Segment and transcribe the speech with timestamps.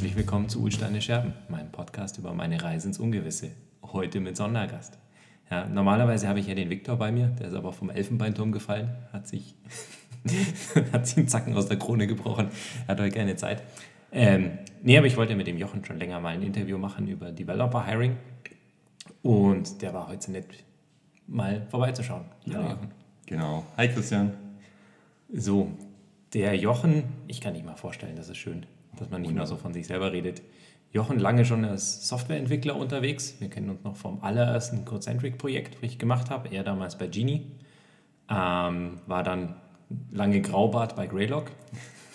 [0.00, 3.50] Herzlich willkommen zu Ulsteine Scherben, meinem Podcast über meine Reise ins Ungewisse.
[3.82, 4.96] Heute mit Sondergast.
[5.50, 8.96] Ja, normalerweise habe ich ja den Viktor bei mir, der ist aber vom Elfenbeinturm gefallen,
[9.12, 9.56] hat sich,
[10.94, 12.48] hat sich einen Zacken aus der Krone gebrochen,
[12.88, 13.62] hat heute keine Zeit.
[14.10, 17.30] Ähm, nee, aber ich wollte mit dem Jochen schon länger mal ein Interview machen über
[17.30, 18.16] Developer Hiring
[19.20, 20.46] und der war heute so nett,
[21.26, 22.24] mal vorbeizuschauen.
[22.46, 22.78] Ja,
[23.26, 23.66] genau.
[23.76, 24.32] Hi Christian.
[25.30, 25.70] So,
[26.32, 28.64] der Jochen, ich kann nicht mal vorstellen, das ist schön,
[29.00, 30.42] dass man nicht mehr so von sich selber redet.
[30.92, 33.36] Jochen lange schon als Softwareentwickler unterwegs.
[33.40, 36.48] Wir kennen uns noch vom allerersten Codecentric-Projekt, das ich gemacht habe.
[36.50, 37.46] Er damals bei Genie.
[38.28, 39.56] Ähm, war dann
[40.10, 41.50] lange Graubart bei Greylock.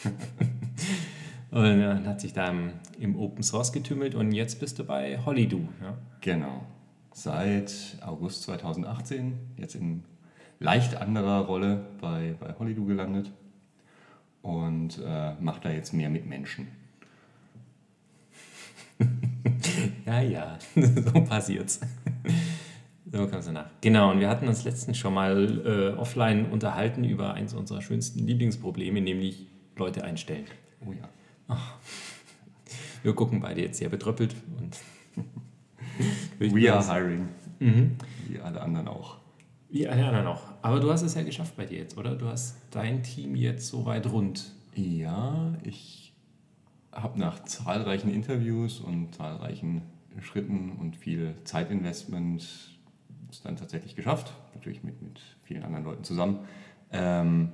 [1.51, 5.19] und äh, hat sich da im, im, Open Source getümmelt und jetzt bist du bei
[5.25, 5.67] Hollydoo.
[5.81, 5.97] Ja?
[6.21, 6.65] Genau.
[7.11, 10.03] Seit August 2018, jetzt in
[10.59, 13.31] leicht anderer Rolle bei, bei Hollydoo gelandet
[14.45, 16.67] und äh, macht da jetzt mehr mit Menschen.
[20.05, 21.81] ja, ja, so passiert's.
[23.11, 23.65] So kommst du nach.
[23.81, 28.19] Genau, und wir hatten uns letztens schon mal äh, offline unterhalten über eins unserer schönsten
[28.19, 30.45] Lieblingsprobleme, nämlich Leute einstellen.
[30.85, 31.09] Oh ja.
[31.47, 31.77] Ach.
[33.01, 34.77] Wir gucken beide jetzt sehr betröppelt und.
[36.53, 37.29] We are hiring.
[37.59, 37.95] Mhm.
[38.27, 39.17] Wie alle anderen auch.
[39.69, 40.43] Wie alle anderen auch.
[40.61, 42.15] Aber du hast es ja geschafft bei dir jetzt, oder?
[42.15, 44.53] Du hast dein Team jetzt so weit rund.
[44.75, 46.13] Ja, ich
[46.91, 49.81] habe nach zahlreichen Interviews und zahlreichen
[50.21, 52.75] Schritten und viel Zeitinvestment
[53.29, 56.39] es dann tatsächlich geschafft, natürlich mit, mit vielen anderen Leuten zusammen,
[56.91, 57.51] ähm,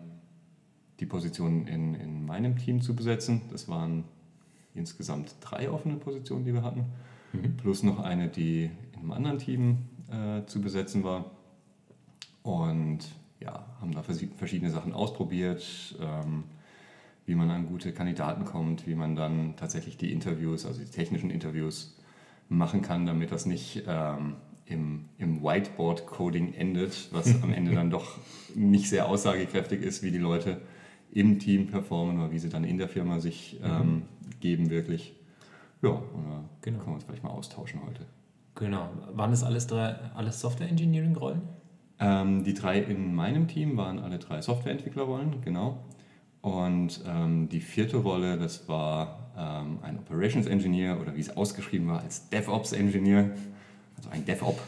[1.00, 3.42] die Position in, in meinem Team zu besetzen.
[3.52, 4.04] Das waren
[4.74, 6.86] insgesamt drei offene Positionen, die wir hatten,
[7.34, 7.58] mhm.
[7.58, 9.78] plus noch eine, die in einem anderen Team
[10.12, 11.32] äh, zu besetzen war.
[12.44, 13.00] Und
[13.40, 15.96] ja, haben da verschiedene Sachen ausprobiert.
[16.00, 16.44] Ähm,
[17.26, 21.30] wie man an gute Kandidaten kommt, wie man dann tatsächlich die Interviews, also die technischen
[21.30, 21.98] Interviews
[22.50, 24.36] machen kann, damit das nicht ähm,
[24.66, 28.18] im, im Whiteboard-Coding endet, was am Ende dann doch
[28.56, 30.62] nicht sehr aussagekräftig ist, wie die Leute
[31.12, 33.66] im Team performen oder wie sie dann in der Firma sich mhm.
[33.66, 34.02] ähm,
[34.40, 35.14] geben wirklich.
[35.82, 36.80] Ja, und da genau.
[36.80, 38.06] können wir uns vielleicht mal austauschen heute.
[38.56, 38.90] Genau.
[39.14, 41.42] Waren das alles drei, alles Software-Engineering-Rollen?
[42.02, 45.86] Ähm, die drei in meinem Team waren alle drei Software-Entwickler-Rollen, genau.
[46.42, 51.88] Und ähm, die vierte Rolle, das war ähm, ein Operations Engineer oder wie es ausgeschrieben
[51.88, 53.30] war, als DevOps Engineer,
[53.96, 54.62] also ein DevOps.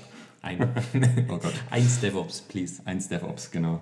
[0.44, 0.62] Ein,
[1.30, 1.54] oh Gott.
[1.72, 2.82] Eins DevOps, please.
[2.86, 3.82] Eins DevOps, genau.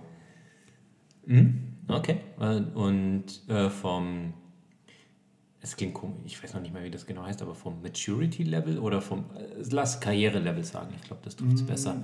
[1.25, 1.73] Mhm.
[1.89, 2.17] Okay.
[2.37, 4.33] Und äh, vom,
[5.59, 8.43] es klingt komisch, ich weiß noch nicht mehr, wie das genau heißt, aber vom Maturity
[8.43, 11.67] Level oder vom, äh, lass Karriere Level sagen, ich glaube, das trifft es mhm.
[11.67, 12.03] besser.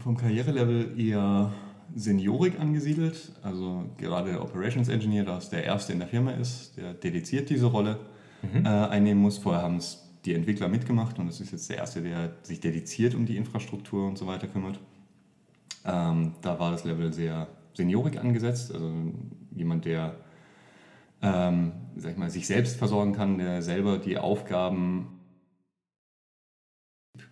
[0.00, 1.52] Vom Karriere Level eher
[1.94, 3.32] Seniorik angesiedelt.
[3.42, 7.50] Also gerade der Operations Engineer, da es der Erste in der Firma ist, der dediziert
[7.50, 7.98] diese Rolle
[8.42, 8.64] mhm.
[8.64, 9.38] äh, einnehmen muss.
[9.38, 13.14] Vorher haben es die Entwickler mitgemacht und das ist jetzt der Erste, der sich dediziert
[13.14, 14.78] um die Infrastruktur und so weiter kümmert.
[15.84, 18.92] Ähm, da war das Level sehr seniorig angesetzt, also
[19.54, 20.16] jemand, der
[21.22, 25.20] ähm, sag ich mal, sich selbst versorgen kann, der selber die Aufgaben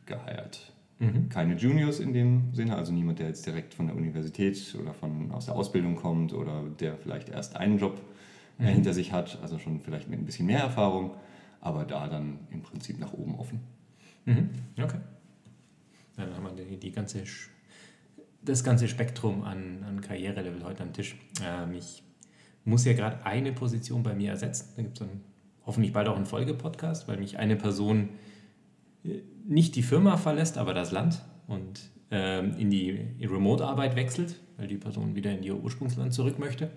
[0.06, 1.28] geheiert Mhm.
[1.28, 5.30] Keine Juniors in dem Sinne, also niemand, der jetzt direkt von der Universität oder von,
[5.30, 8.00] aus der Ausbildung kommt oder der vielleicht erst einen Job
[8.58, 8.66] äh, mhm.
[8.68, 11.14] hinter sich hat, also schon vielleicht mit ein bisschen mehr Erfahrung,
[11.60, 13.60] aber da dann im Prinzip nach oben offen.
[14.24, 14.50] Mhm.
[14.82, 14.98] Okay.
[16.16, 17.22] Dann haben wir die, die ganze,
[18.42, 21.16] das ganze Spektrum an, an Karrierelevel heute am Tisch.
[21.44, 22.02] Ähm, ich
[22.64, 24.72] muss ja gerade eine Position bei mir ersetzen.
[24.76, 25.06] Da gibt es
[25.64, 28.08] hoffentlich bald auch einen Folgepodcast, weil mich eine Person
[29.46, 34.76] nicht die Firma verlässt, aber das Land und ähm, in die Remote-Arbeit wechselt, weil die
[34.76, 36.70] Person wieder in ihr Ursprungsland zurück möchte.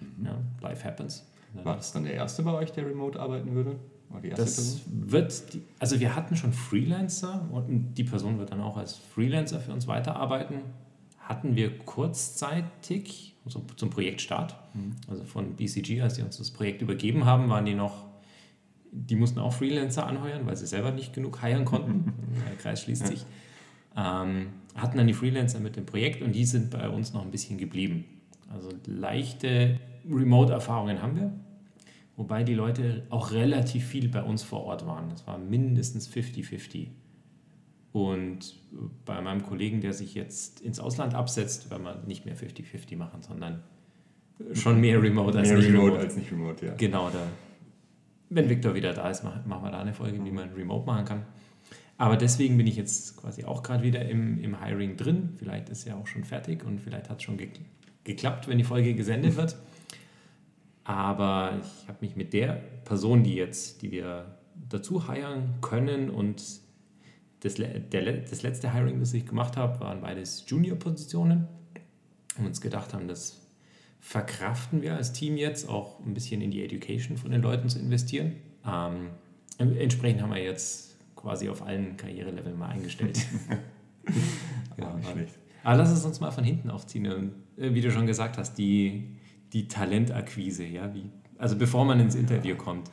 [0.00, 0.26] Mhm.
[0.26, 1.26] Ja, life happens.
[1.64, 3.76] War das dann der erste bei euch, der remote arbeiten würde?
[4.36, 5.10] das Person?
[5.10, 9.60] wird, die, also wir hatten schon Freelancer und die Person wird dann auch als Freelancer
[9.60, 10.60] für uns weiterarbeiten.
[11.18, 14.96] Hatten wir kurzzeitig also zum Projektstart, mhm.
[15.08, 18.07] also von BCG, als sie uns das Projekt übergeben haben, waren die noch
[18.92, 22.12] die mussten auch Freelancer anheuern, weil sie selber nicht genug heiern konnten.
[22.48, 23.24] Der Kreis schließt sich.
[23.96, 27.30] Ähm, hatten dann die Freelancer mit dem Projekt und die sind bei uns noch ein
[27.30, 28.04] bisschen geblieben.
[28.48, 31.32] Also leichte Remote-Erfahrungen haben wir,
[32.16, 35.10] wobei die Leute auch relativ viel bei uns vor Ort waren.
[35.10, 36.88] Das war mindestens 50-50.
[37.92, 38.54] Und
[39.04, 43.22] bei meinem Kollegen, der sich jetzt ins Ausland absetzt, werden wir nicht mehr 50-50 machen,
[43.22, 43.62] sondern
[44.52, 45.86] schon mehr Remote als mehr nicht Remote.
[45.86, 46.74] Remote als nicht Remote, ja.
[46.74, 47.26] Genau, da
[48.30, 51.22] wenn Victor wieder da ist, machen wir da eine Folge, wie man remote machen kann.
[51.96, 55.30] Aber deswegen bin ich jetzt quasi auch gerade wieder im, im Hiring drin.
[55.36, 57.38] Vielleicht ist ja auch schon fertig und vielleicht hat es schon
[58.04, 59.56] geklappt, wenn die Folge gesendet wird.
[60.84, 64.38] Aber ich habe mich mit der Person, die jetzt, die wir
[64.68, 66.42] dazu hiren können und
[67.40, 71.46] das, der, das letzte Hiring, das ich gemacht habe, waren beides Junior-Positionen
[72.38, 73.40] und uns gedacht haben, das
[74.00, 77.78] verkraften wir als Team jetzt auch ein bisschen in die Education von den Leuten zu
[77.78, 78.36] investieren.
[78.66, 79.10] Ähm,
[79.58, 83.18] entsprechend haben wir jetzt quasi auf allen Karriereleveln mal eingestellt.
[84.76, 84.98] genau,
[85.64, 87.06] Aber lass es uns mal von hinten aufziehen.
[87.12, 89.16] Und, äh, wie du schon gesagt hast, die,
[89.52, 92.90] die Talentakquise, ja, wie, also bevor man ins Interview kommt.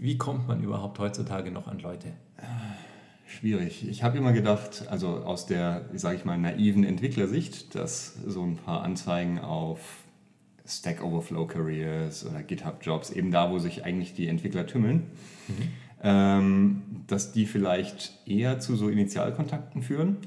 [0.00, 2.12] Wie kommt man überhaupt heutzutage noch an Leute?
[3.26, 3.88] Schwierig.
[3.88, 8.56] Ich habe immer gedacht, also aus der, sage ich mal, naiven Entwicklersicht, dass so ein
[8.56, 9.80] paar Anzeigen auf
[10.66, 15.06] Stack Overflow Careers oder GitHub Jobs, eben da, wo sich eigentlich die Entwickler tümmeln,
[15.48, 15.54] mhm.
[16.02, 20.18] ähm, dass die vielleicht eher zu so Initialkontakten führen.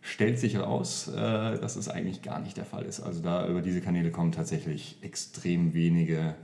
[0.00, 1.14] Stellt sich heraus, äh,
[1.58, 3.00] dass es eigentlich gar nicht der Fall ist.
[3.00, 6.34] Also da über diese Kanäle kommen tatsächlich extrem wenige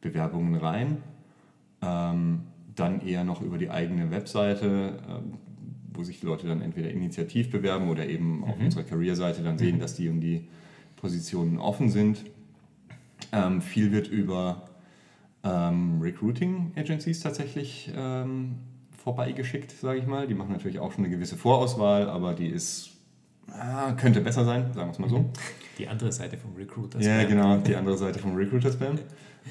[0.00, 0.98] Bewerbungen rein.
[1.82, 2.40] Ähm,
[2.74, 5.34] dann eher noch über die eigene Webseite, ähm,
[5.92, 8.44] wo sich die Leute dann entweder initiativ bewerben oder eben mhm.
[8.44, 9.80] auf unserer Career-Seite dann sehen, mhm.
[9.80, 10.48] dass die und die
[10.96, 12.24] Positionen offen sind.
[13.32, 14.62] Ähm, viel wird über
[15.42, 18.56] ähm, Recruiting-Agencies tatsächlich ähm,
[18.96, 20.26] vorbeigeschickt, sage ich mal.
[20.26, 22.90] Die machen natürlich auch schon eine gewisse Vorauswahl, aber die ist
[23.50, 25.30] ah, könnte besser sein, sagen wir es mal so.
[25.78, 27.10] Die andere Seite vom Recruiter Spam.
[27.10, 28.96] Ja, genau, die andere Seite vom Recruiter Spam.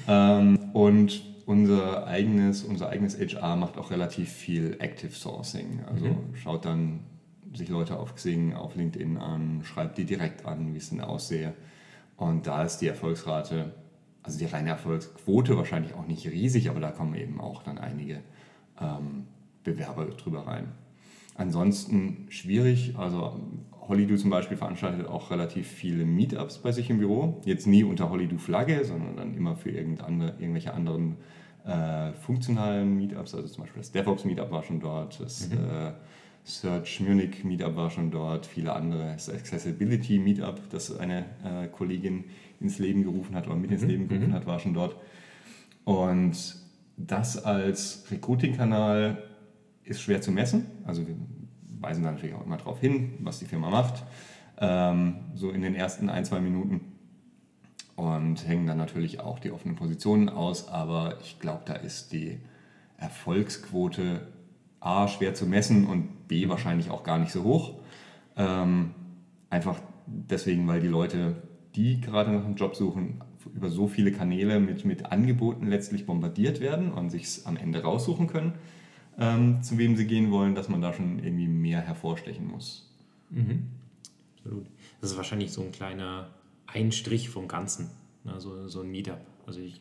[0.08, 5.80] ähm, und unser eigenes, unser eigenes HR macht auch relativ viel Active Sourcing.
[5.86, 6.34] Also mhm.
[6.34, 7.00] schaut dann
[7.52, 11.52] sich Leute auf Xing, auf LinkedIn an, schreibt die direkt an, wie es denn aussehe.
[12.16, 13.74] Und da ist die Erfolgsrate,
[14.22, 18.20] also die reine Erfolgsquote wahrscheinlich auch nicht riesig, aber da kommen eben auch dann einige
[18.80, 19.26] ähm,
[19.64, 20.72] Bewerber drüber rein.
[21.36, 23.40] Ansonsten schwierig, also
[23.88, 27.40] Hollydo zum Beispiel veranstaltet auch relativ viele Meetups bei sich im Büro.
[27.44, 31.16] Jetzt nie unter Hollydo-Flagge, sondern dann immer für irgendwelche anderen
[31.64, 33.34] äh, funktionalen Meetups.
[33.34, 35.56] Also zum Beispiel das DevOps Meetup war schon dort, das mhm.
[35.56, 35.92] äh,
[36.44, 39.12] Search Munich Meetup war schon dort, viele andere.
[39.14, 42.24] Das Accessibility Meetup, das eine äh, Kollegin
[42.60, 43.88] ins Leben gerufen hat oder mit ins mhm.
[43.88, 44.34] Leben gerufen mhm.
[44.34, 44.96] hat, war schon dort.
[45.84, 46.56] Und
[46.96, 49.22] das als Recruiting-Kanal
[49.84, 50.66] ist schwer zu messen.
[50.84, 51.16] Also wir
[51.80, 54.04] weisen da natürlich auch immer darauf hin, was die Firma macht,
[54.58, 56.92] ähm, so in den ersten ein, zwei Minuten
[57.96, 62.38] und hängen dann natürlich auch die offenen Positionen aus, aber ich glaube, da ist die
[62.98, 64.26] Erfolgsquote
[64.84, 67.74] A schwer zu messen und B wahrscheinlich auch gar nicht so hoch.
[68.36, 68.90] Ähm,
[69.50, 71.42] einfach deswegen, weil die Leute,
[71.74, 73.22] die gerade nach einem Job suchen,
[73.54, 78.26] über so viele Kanäle mit, mit Angeboten letztlich bombardiert werden und sich am Ende raussuchen
[78.26, 78.54] können
[79.18, 82.90] ähm, zu wem sie gehen wollen, dass man da schon irgendwie mehr hervorstechen muss.
[83.30, 83.68] Mhm.
[84.36, 84.66] Absolut.
[85.00, 86.30] Das ist wahrscheinlich so ein kleiner
[86.66, 87.90] Einstrich vom Ganzen,
[88.24, 88.40] ne?
[88.40, 89.20] so, so ein Meetup.
[89.46, 89.80] Also ich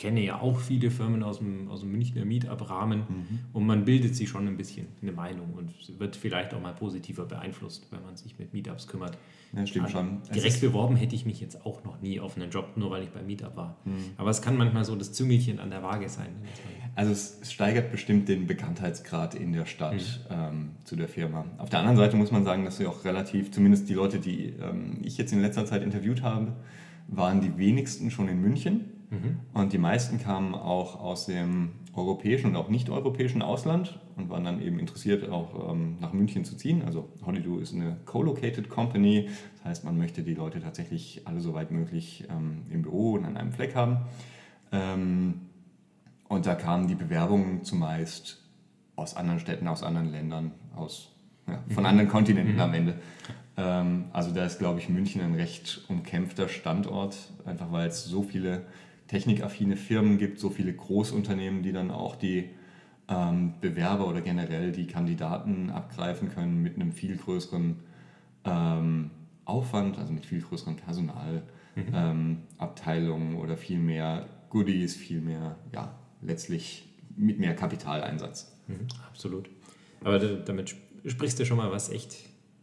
[0.00, 3.38] kenne ja auch viele Firmen aus dem, aus dem Münchner Meetup-Rahmen mhm.
[3.52, 7.26] und man bildet sich schon ein bisschen eine Meinung und wird vielleicht auch mal positiver
[7.26, 9.18] beeinflusst, wenn man sich mit Meetups kümmert.
[9.52, 10.22] Ja, stimmt also schon.
[10.34, 13.10] Direkt beworben hätte ich mich jetzt auch noch nie auf einen Job, nur weil ich
[13.10, 13.76] beim Meetup war.
[13.84, 13.92] Mhm.
[14.16, 16.30] Aber es kann manchmal so das Züngelchen an der Waage sein.
[16.94, 19.96] Also es steigert bestimmt den Bekanntheitsgrad in der Stadt
[20.30, 20.34] mhm.
[20.34, 21.44] ähm, zu der Firma.
[21.58, 24.54] Auf der anderen Seite muss man sagen, dass wir auch relativ, zumindest die Leute, die
[24.62, 26.54] ähm, ich jetzt in letzter Zeit interviewt habe,
[27.06, 29.40] waren die wenigsten schon in München Mhm.
[29.52, 34.62] Und die meisten kamen auch aus dem europäischen und auch nicht-europäischen Ausland und waren dann
[34.62, 36.82] eben interessiert, auch ähm, nach München zu ziehen.
[36.84, 41.54] Also Holido ist eine co-located Company, das heißt, man möchte die Leute tatsächlich alle so
[41.54, 43.98] weit möglich ähm, im Büro und an einem Fleck haben.
[44.70, 45.40] Ähm,
[46.28, 48.44] und da kamen die Bewerbungen zumeist
[48.94, 51.10] aus anderen Städten, aus anderen Ländern, aus,
[51.48, 51.88] ja, von mhm.
[51.88, 52.60] anderen Kontinenten mhm.
[52.60, 52.94] am Ende.
[53.56, 58.22] Ähm, also da ist, glaube ich, München ein recht umkämpfter Standort, einfach weil es so
[58.22, 58.66] viele
[59.10, 62.50] technikaffine Firmen gibt, so viele Großunternehmen, die dann auch die
[63.08, 67.80] ähm, Bewerber oder generell die Kandidaten abgreifen können mit einem viel größeren
[68.44, 69.10] ähm,
[69.44, 73.34] Aufwand, also mit viel größeren Personalabteilungen mhm.
[73.34, 78.56] ähm, oder viel mehr Goodies, viel mehr, ja, letztlich mit mehr Kapitaleinsatz.
[78.68, 79.50] Mhm, absolut.
[80.04, 82.16] Aber damit sprichst du schon mal was echt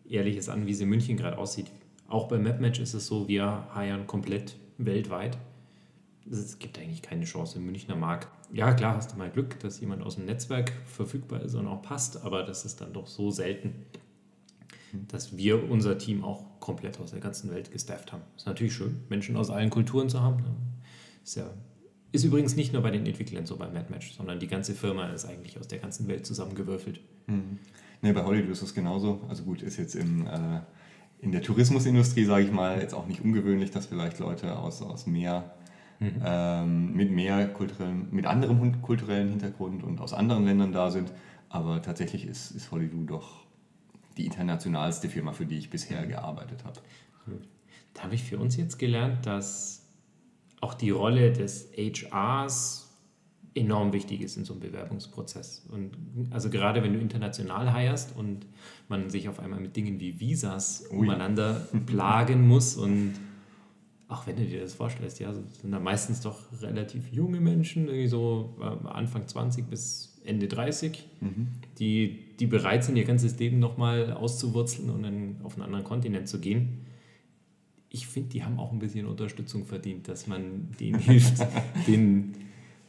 [0.09, 1.69] Ehrliches an, wie es in München gerade aussieht.
[2.07, 5.37] Auch bei MapMatch ist es so, wir heiern komplett weltweit
[6.31, 8.27] es gibt eigentlich keine Chance im Münchner Markt.
[8.51, 11.81] Ja, klar hast du mal Glück, dass jemand aus dem Netzwerk verfügbar ist und auch
[11.81, 13.73] passt, aber das ist dann doch so selten,
[15.07, 18.23] dass wir unser Team auch komplett aus der ganzen Welt gestafft haben.
[18.35, 20.43] Ist natürlich schön, Menschen aus allen Kulturen zu haben.
[21.23, 21.49] Ist ja
[22.11, 25.25] ist übrigens nicht nur bei den Entwicklern so bei MadMatch, sondern die ganze Firma ist
[25.25, 27.01] eigentlich aus der ganzen Welt zusammengewürfelt.
[27.27, 27.59] Mhm.
[28.01, 29.21] Nee, bei Hollywood ist es genauso.
[29.27, 30.61] Also gut, ist jetzt im, äh,
[31.19, 35.05] in der Tourismusindustrie, sage ich mal, jetzt auch nicht ungewöhnlich, dass vielleicht Leute aus, aus
[35.05, 35.55] mehr
[35.99, 36.21] mhm.
[36.23, 41.11] ähm, mit mehr kulturellen, mit anderem kulturellen Hintergrund und aus anderen Ländern da sind.
[41.49, 43.45] Aber tatsächlich ist, ist Hollywood doch
[44.17, 46.09] die internationalste Firma, für die ich bisher mhm.
[46.09, 46.79] gearbeitet habe.
[47.93, 49.85] Da habe ich für uns jetzt gelernt, dass
[50.61, 52.87] auch die Rolle des HRs
[53.57, 55.65] enorm wichtig ist in so einem Bewerbungsprozess.
[55.71, 55.91] Und
[56.29, 58.45] also gerade wenn du international heierst und
[58.87, 63.13] man sich auf einmal mit Dingen wie Visas umeinander plagen muss und
[64.09, 68.07] auch wenn du dir das vorstellst, ja, sind da meistens doch relativ junge Menschen, irgendwie
[68.07, 71.47] so äh, Anfang 20 bis Ende 30, mhm.
[71.79, 76.27] die, die bereit sind, ihr ganzes Leben nochmal auszuwurzeln und dann auf einen anderen Kontinent
[76.27, 76.85] zu gehen.
[77.89, 81.45] Ich finde, die haben auch ein bisschen Unterstützung verdient, dass man denen hilft,
[81.87, 82.33] den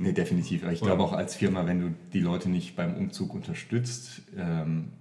[0.00, 0.64] Nee, definitiv.
[0.70, 4.92] ich glaube auch als Firma, wenn du die Leute nicht beim Umzug unterstützt, ähm,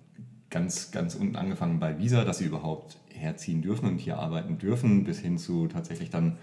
[0.49, 5.03] ganz, ganz unten angefangen bei Visa, dass sie überhaupt herziehen dürfen und hier arbeiten dürfen,
[5.03, 6.37] bis hin zu tatsächlich dann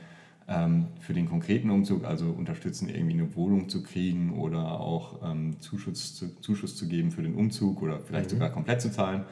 [0.46, 5.58] ähm, für den konkreten Umzug, also unterstützen, irgendwie eine Wohnung zu kriegen oder auch ähm,
[5.60, 8.36] Zuschuss, zu, Zuschuss zu geben für den Umzug oder vielleicht mhm.
[8.36, 9.24] sogar komplett zu zahlen.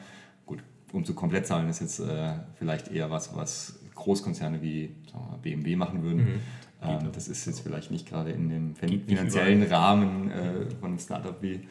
[0.45, 5.75] Gut, Umzug komplett zahlen ist jetzt äh, vielleicht eher was, was Großkonzerne wie wir, BMW
[5.75, 6.23] machen würden.
[6.23, 6.39] Mhm.
[6.81, 11.41] Ähm, das ist jetzt vielleicht nicht gerade in dem finanziellen Rahmen äh, von einem Startup
[11.41, 11.61] wie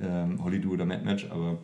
[0.00, 1.58] ähm, Hollydo oder MadMatch, aber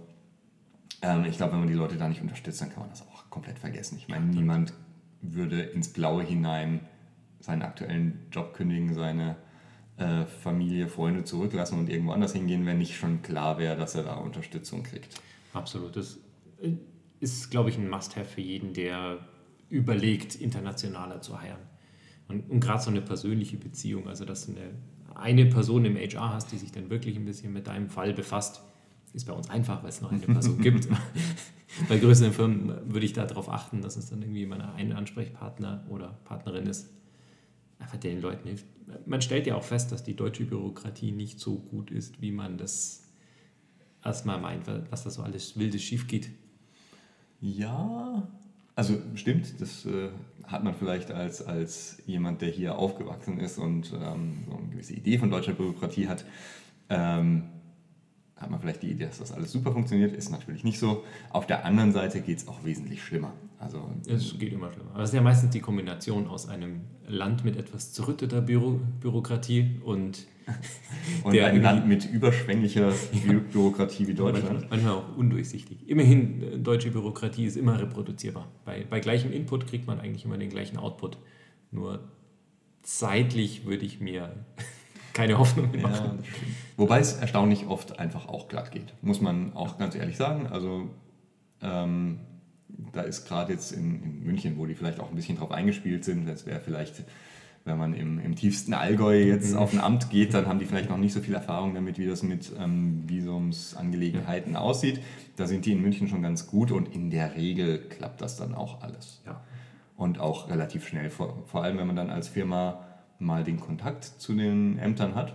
[1.02, 3.11] ähm, ich glaube, wenn man die Leute da nicht unterstützt, dann kann man das auch
[3.32, 3.96] komplett vergessen.
[3.98, 4.74] Ich meine, niemand
[5.22, 6.80] würde ins Blaue hinein
[7.40, 9.36] seinen aktuellen Job kündigen, seine
[9.96, 14.04] äh, Familie, Freunde zurücklassen und irgendwo anders hingehen, wenn nicht schon klar wäre, dass er
[14.04, 15.20] da Unterstützung kriegt.
[15.52, 15.96] Absolut.
[15.96, 16.18] Das
[16.60, 16.74] äh,
[17.18, 19.18] ist, glaube ich, ein Must-Have für jeden, der
[19.68, 21.58] überlegt, internationaler zu heiern.
[22.28, 24.70] Und, und gerade so eine persönliche Beziehung, also dass du eine,
[25.14, 28.62] eine Person im HR hast, die sich dann wirklich ein bisschen mit deinem Fall befasst,
[29.12, 30.88] ist bei uns einfach, weil es noch eine Person gibt.
[31.88, 36.18] bei größeren Firmen würde ich darauf achten, dass es dann irgendwie immer ein Ansprechpartner oder
[36.24, 36.90] Partnerin ist,
[37.78, 38.66] einfach den Leuten hilft.
[39.06, 42.58] Man stellt ja auch fest, dass die deutsche Bürokratie nicht so gut ist, wie man
[42.58, 43.08] das
[44.04, 46.30] erstmal meint, was da so alles wildes schief geht.
[47.40, 48.28] Ja,
[48.74, 50.10] also stimmt, das äh,
[50.44, 54.94] hat man vielleicht als, als jemand, der hier aufgewachsen ist und ähm, so eine gewisse
[54.94, 56.24] Idee von deutscher Bürokratie hat,
[56.88, 57.44] ähm,
[58.42, 60.12] hat man vielleicht die Idee, dass das alles super funktioniert.
[60.12, 61.04] Ist natürlich nicht so.
[61.30, 63.32] Auf der anderen Seite geht es auch wesentlich schlimmer.
[63.58, 64.90] Also, es geht immer schlimmer.
[64.92, 69.80] Aber es ist ja meistens die Kombination aus einem Land mit etwas zerrütteter Büro Bürokratie
[69.84, 70.26] und
[71.22, 72.92] und ein Land mit überschwänglicher
[73.52, 74.68] Bürokratie wie Deutschland.
[74.68, 75.88] Manchmal auch undurchsichtig.
[75.88, 78.48] Immerhin, äh, deutsche Bürokratie ist immer reproduzierbar.
[78.64, 81.16] Bei, bei gleichem Input kriegt man eigentlich immer den gleichen Output.
[81.70, 82.00] Nur
[82.82, 84.34] zeitlich würde ich mir
[85.12, 86.18] keine Hoffnung mehr machen.
[86.22, 86.28] Ja,
[86.76, 90.46] Wobei es erstaunlich oft einfach auch glatt geht, muss man auch ganz ehrlich sagen.
[90.46, 90.90] Also
[91.62, 92.20] ähm,
[92.92, 96.04] da ist gerade jetzt in, in München, wo die vielleicht auch ein bisschen drauf eingespielt
[96.04, 97.04] sind, das wäre vielleicht
[97.64, 99.58] wenn man im, im tiefsten Allgäu jetzt mhm.
[99.58, 102.06] auf ein Amt geht, dann haben die vielleicht noch nicht so viel Erfahrung damit, wie
[102.06, 105.00] das mit ähm, Visumsangelegenheiten aussieht.
[105.36, 108.54] Da sind die in München schon ganz gut und in der Regel klappt das dann
[108.54, 109.22] auch alles.
[109.26, 109.42] Ja.
[109.96, 112.84] Und auch relativ schnell, vor, vor allem wenn man dann als Firma
[113.22, 115.34] mal den Kontakt zu den Ämtern hat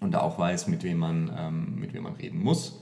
[0.00, 2.80] und da auch weiß, mit wem man, ähm, mit wem man reden muss,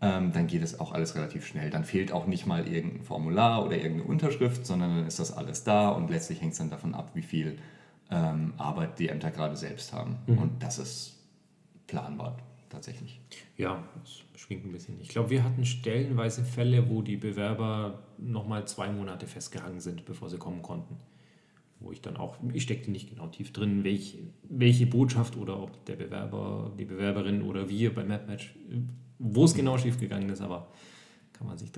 [0.00, 1.70] ähm, dann geht es auch alles relativ schnell.
[1.70, 5.62] Dann fehlt auch nicht mal irgendein Formular oder irgendeine Unterschrift, sondern dann ist das alles
[5.62, 7.58] da und letztlich hängt es dann davon ab, wie viel
[8.10, 10.16] ähm, Arbeit die Ämter gerade selbst haben.
[10.26, 10.38] Mhm.
[10.38, 11.20] Und das ist
[11.86, 12.36] planbar
[12.68, 13.20] tatsächlich.
[13.56, 15.00] Ja, das schwingt ein bisschen.
[15.00, 20.28] Ich glaube, wir hatten stellenweise Fälle, wo die Bewerber nochmal zwei Monate festgehangen sind, bevor
[20.30, 20.96] sie kommen konnten.
[21.82, 25.84] Wo ich dann auch, ich steckte nicht genau tief drin, welch, welche Botschaft oder ob
[25.86, 28.54] der Bewerber, die Bewerberin oder wir bei MapMatch,
[29.18, 30.68] wo es genau schief gegangen ist, aber
[31.32, 31.70] kann man sich,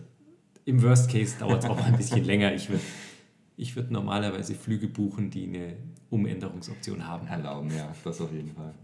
[0.65, 2.55] im Worst Case dauert es auch ein bisschen länger.
[2.55, 2.83] Ich würde
[3.57, 5.77] ich würde normalerweise Flüge buchen, die eine
[6.11, 7.27] Umänderungsoption haben.
[7.27, 8.75] Erlauben, ja, das auf jeden Fall.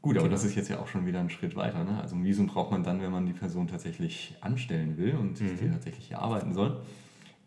[0.00, 0.36] Gut, aber genau.
[0.36, 1.82] das ist jetzt ja auch schon wieder ein Schritt weiter.
[1.82, 2.00] Ne?
[2.00, 5.56] Also ein Visum braucht man dann, wenn man die Person tatsächlich anstellen will und mhm.
[5.60, 6.80] die tatsächlich hier arbeiten soll.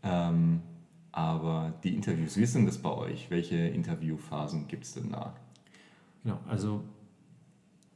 [0.03, 0.61] Ähm,
[1.11, 3.29] aber die Interviews, wie ist denn das bei euch?
[3.29, 5.35] Welche Interviewphasen gibt es denn da?
[6.23, 6.83] Genau, also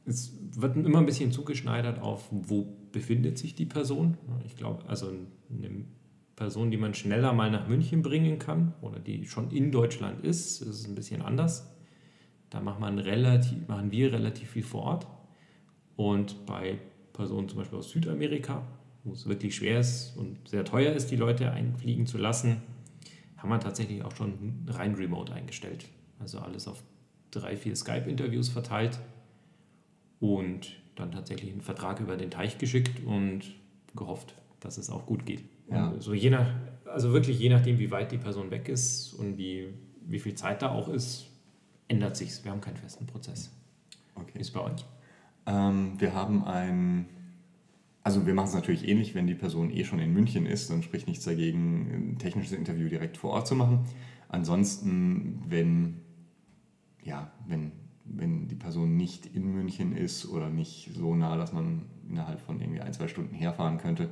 [0.04, 4.16] es wird immer ein bisschen zugeschneidert auf, wo befindet sich die Person.
[4.44, 5.84] Ich glaube, also eine
[6.36, 10.60] Person, die man schneller mal nach München bringen kann oder die schon in Deutschland ist,
[10.60, 11.74] ist ein bisschen anders.
[12.50, 15.06] Da macht man relativ, machen wir relativ viel vor Ort.
[15.96, 16.78] Und bei
[17.12, 18.62] Personen zum Beispiel aus Südamerika,
[19.02, 22.58] wo es wirklich schwer ist und sehr teuer ist, die Leute einfliegen zu lassen,
[23.36, 25.86] haben wir tatsächlich auch schon rein remote eingestellt.
[26.18, 26.82] Also alles auf
[27.30, 28.98] drei, vier Skype-Interviews verteilt
[30.20, 33.42] und dann tatsächlich einen Vertrag über den Teich geschickt und
[33.94, 35.44] gehofft, dass es auch gut geht.
[35.70, 35.94] Ja.
[35.98, 36.48] So je nach,
[36.86, 39.74] also wirklich je nachdem, wie weit die Person weg ist und wie,
[40.06, 41.26] wie viel Zeit da auch ist,
[41.88, 42.42] ändert sich.
[42.44, 43.52] Wir haben keinen festen Prozess.
[44.14, 44.32] Okay.
[44.34, 44.84] Wie ist bei euch?
[45.46, 47.06] Ähm, wir haben ein,
[48.06, 50.84] also wir machen es natürlich ähnlich, wenn die Person eh schon in München ist, dann
[50.84, 53.80] spricht nichts dagegen, ein technisches Interview direkt vor Ort zu machen.
[54.28, 56.02] Ansonsten, wenn,
[57.02, 57.72] ja, wenn,
[58.04, 62.60] wenn die Person nicht in München ist oder nicht so nah, dass man innerhalb von
[62.60, 64.10] irgendwie ein, zwei Stunden herfahren könnte,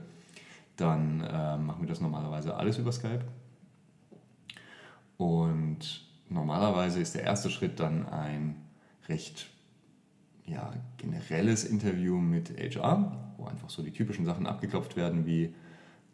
[0.75, 3.25] dann äh, machen wir das normalerweise alles über Skype.
[5.19, 8.57] Und normalerweise ist der erste Schritt dann ein
[9.09, 9.47] recht
[10.47, 15.55] ja, generelles Interview mit HR, wo einfach so die typischen Sachen abgeklopft werden, wie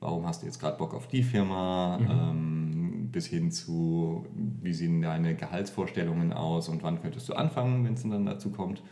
[0.00, 2.10] warum hast du jetzt gerade Bock auf die Firma, mhm.
[2.10, 7.94] ähm, bis hin zu, wie sehen deine Gehaltsvorstellungen aus und wann könntest du anfangen, wenn
[7.94, 8.82] es dann dazu kommt.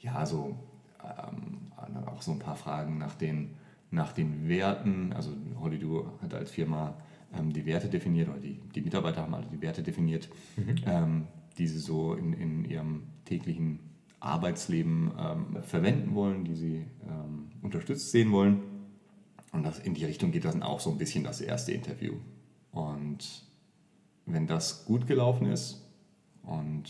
[0.00, 0.56] Ja, so
[1.02, 1.72] ähm,
[2.06, 3.54] auch so ein paar Fragen nach den,
[3.90, 5.12] nach den Werten.
[5.12, 6.94] Also Holido hat als Firma
[7.36, 10.74] ähm, die Werte definiert, oder die, die Mitarbeiter haben alle die Werte definiert, mhm.
[10.86, 11.26] ähm,
[11.58, 13.80] die sie so in, in ihrem täglichen
[14.20, 17.35] Arbeitsleben ähm, verwenden wollen, die sie ähm,
[17.66, 18.62] unterstützt sehen wollen.
[19.52, 22.14] Und das, in die Richtung geht dann auch so ein bisschen das erste Interview.
[22.72, 23.44] Und
[24.26, 25.82] wenn das gut gelaufen ist
[26.42, 26.84] und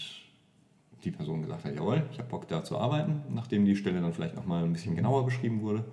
[1.04, 4.12] die Person gesagt hat, jawohl, ich habe Bock da zu arbeiten, nachdem die Stelle dann
[4.12, 5.84] vielleicht nochmal ein bisschen genauer beschrieben wurde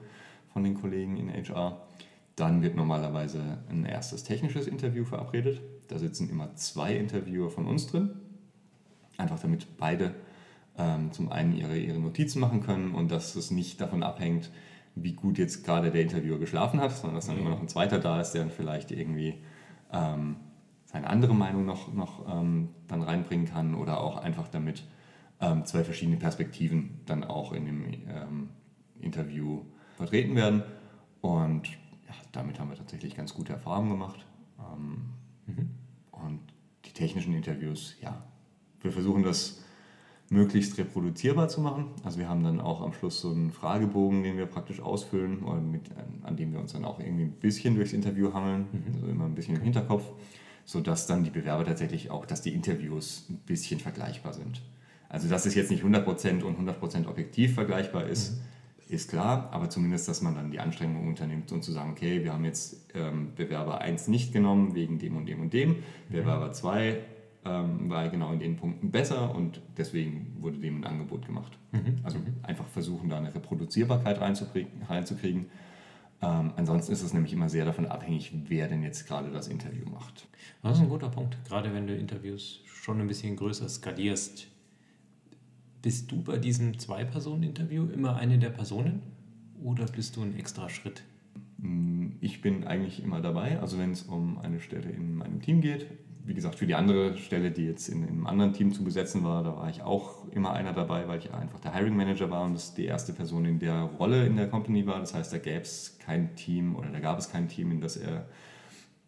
[0.51, 1.81] von den Kollegen in HR,
[2.35, 5.61] dann wird normalerweise ein erstes technisches Interview verabredet.
[5.87, 8.09] Da sitzen immer zwei Interviewer von uns drin,
[9.17, 10.15] einfach damit beide
[10.77, 14.49] ähm, zum einen ihre, ihre Notizen machen können und dass es nicht davon abhängt,
[14.95, 17.99] wie gut jetzt gerade der Interviewer geschlafen hat, sondern dass dann immer noch ein zweiter
[17.99, 19.43] da ist, der dann vielleicht irgendwie
[19.91, 20.37] ähm,
[20.85, 24.83] seine andere Meinung noch, noch ähm, dann reinbringen kann oder auch einfach damit
[25.41, 28.49] ähm, zwei verschiedene Perspektiven dann auch in dem ähm,
[28.99, 29.61] Interview
[29.97, 30.63] vertreten werden.
[31.21, 34.25] Und ja, damit haben wir tatsächlich ganz gute Erfahrungen gemacht.
[34.59, 35.01] Ähm,
[35.47, 35.69] mhm.
[36.11, 36.39] Und
[36.85, 38.23] die technischen Interviews, ja,
[38.81, 39.63] wir versuchen das
[40.29, 41.85] möglichst reproduzierbar zu machen.
[42.03, 45.83] Also wir haben dann auch am Schluss so einen Fragebogen, den wir praktisch ausfüllen, mit,
[46.23, 48.93] an dem wir uns dann auch irgendwie ein bisschen durchs Interview hangeln, mhm.
[48.93, 50.03] also immer ein bisschen im Hinterkopf,
[50.65, 54.61] sodass dann die Bewerber tatsächlich auch, dass die Interviews ein bisschen vergleichbar sind.
[55.09, 58.95] Also dass es jetzt nicht 100% und 100% objektiv vergleichbar ist, mhm.
[58.95, 62.33] ist klar, aber zumindest, dass man dann die Anstrengungen unternimmt und zu sagen, okay, wir
[62.33, 65.75] haben jetzt ähm, Bewerber 1 nicht genommen wegen dem und dem und dem, mhm.
[66.09, 66.97] Bewerber 2
[67.45, 71.57] ähm, war genau in den Punkten besser und deswegen wurde dem ein Angebot gemacht.
[71.71, 71.97] Mhm.
[72.03, 72.35] Also mhm.
[72.43, 74.83] einfach versuchen, da eine Reproduzierbarkeit reinzukriegen.
[74.83, 75.47] reinzukriegen.
[76.21, 79.85] Ähm, ansonsten ist es nämlich immer sehr davon abhängig, wer denn jetzt gerade das Interview
[79.89, 80.27] macht.
[80.61, 84.47] Das ist ein guter Punkt, gerade wenn du Interviews schon ein bisschen größer skalierst.
[85.81, 89.01] Bist du bei diesem Zwei-Personen-Interview immer eine der Personen
[89.61, 91.03] oder bist du ein extra Schritt?
[92.21, 93.59] Ich bin eigentlich immer dabei.
[93.59, 95.87] Also wenn es um eine Stelle in meinem Team geht,
[96.25, 99.23] wie gesagt, für die andere Stelle, die jetzt in, in, einem anderen Team zu besetzen
[99.23, 102.45] war, da war ich auch immer einer dabei, weil ich einfach der Hiring Manager war
[102.45, 104.99] und das die erste Person in der Rolle in der Company war.
[104.99, 107.97] Das heißt, da gäbe es kein Team oder da gab es kein Team, in das
[107.97, 108.25] er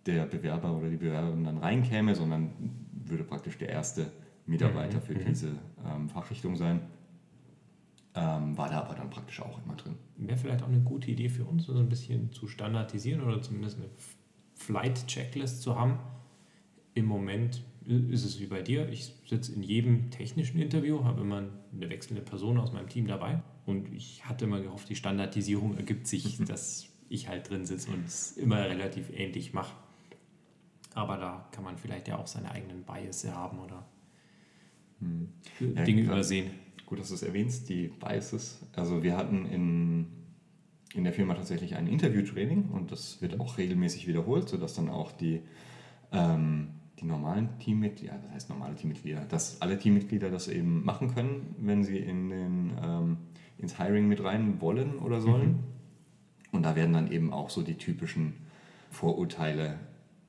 [0.06, 2.52] der Bewerber oder die Bewerberin dann reinkäme, sondern
[2.92, 4.12] würde praktisch der erste
[4.46, 5.26] Mitarbeiter für mhm.
[5.26, 5.48] diese
[5.86, 6.82] ähm, Fachrichtung sein.
[8.14, 9.96] Ähm, war da aber dann praktisch auch immer drin.
[10.18, 13.78] Wäre vielleicht auch eine gute Idee für uns, so ein bisschen zu standardisieren oder zumindest
[13.78, 13.90] eine
[14.54, 15.98] Flight-Checklist zu haben
[16.96, 18.90] im Moment ist es wie bei dir.
[18.90, 23.44] Ich sitze in jedem technischen Interview, habe immer eine wechselnde Person aus meinem Team dabei.
[23.66, 28.06] Und ich hatte immer gehofft, die Standardisierung ergibt sich, dass ich halt drin sitze und
[28.08, 29.76] es immer relativ ähnlich mache.
[30.96, 33.86] Aber da kann man vielleicht ja auch seine eigenen Bias haben oder
[35.00, 35.28] hm.
[35.60, 36.52] Dinge ja, übersehen.
[36.86, 38.66] Gut, dass du es erwähnst, die Biases.
[38.74, 40.08] Also wir hatten in,
[40.94, 45.12] in der Firma tatsächlich ein Interview-Training und das wird auch regelmäßig wiederholt, sodass dann auch
[45.12, 45.42] die
[46.12, 51.56] ähm, die normalen Teammitglieder, das heißt normale Teammitglieder, dass alle Teammitglieder das eben machen können,
[51.60, 53.18] wenn sie in den, ähm,
[53.58, 55.52] ins Hiring mit rein wollen oder sollen.
[55.52, 55.64] Mhm.
[56.54, 58.34] Und da werden dann eben auch so die typischen
[58.90, 59.78] Vorurteile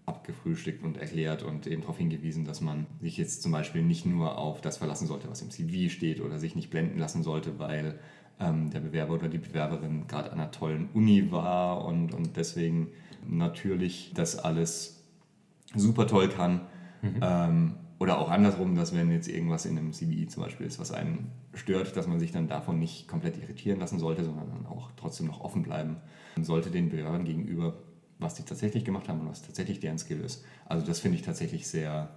[0.07, 4.39] abgefrühstückt und erklärt und eben darauf hingewiesen, dass man sich jetzt zum Beispiel nicht nur
[4.39, 7.99] auf das verlassen sollte, was im CV steht oder sich nicht blenden lassen sollte, weil
[8.39, 12.89] ähm, der Bewerber oder die Bewerberin gerade an einer tollen Uni war und, und deswegen
[13.27, 14.96] natürlich das alles
[15.75, 16.63] super toll kann.
[17.03, 17.21] Mhm.
[17.21, 20.93] Ähm, oder auch andersrum, dass wenn jetzt irgendwas in einem CBI zum Beispiel ist, was
[20.93, 24.91] einen stört, dass man sich dann davon nicht komplett irritieren lassen sollte, sondern dann auch
[24.97, 25.97] trotzdem noch offen bleiben
[26.39, 27.79] sollte den Behörden gegenüber,
[28.19, 30.45] was die tatsächlich gemacht haben und was tatsächlich deren Skill ist.
[30.67, 32.11] Also das finde ich tatsächlich sehr,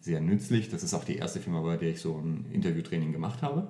[0.00, 0.68] sehr nützlich.
[0.68, 3.68] Das ist auch die erste Firma, bei der ich so ein Interviewtraining gemacht habe.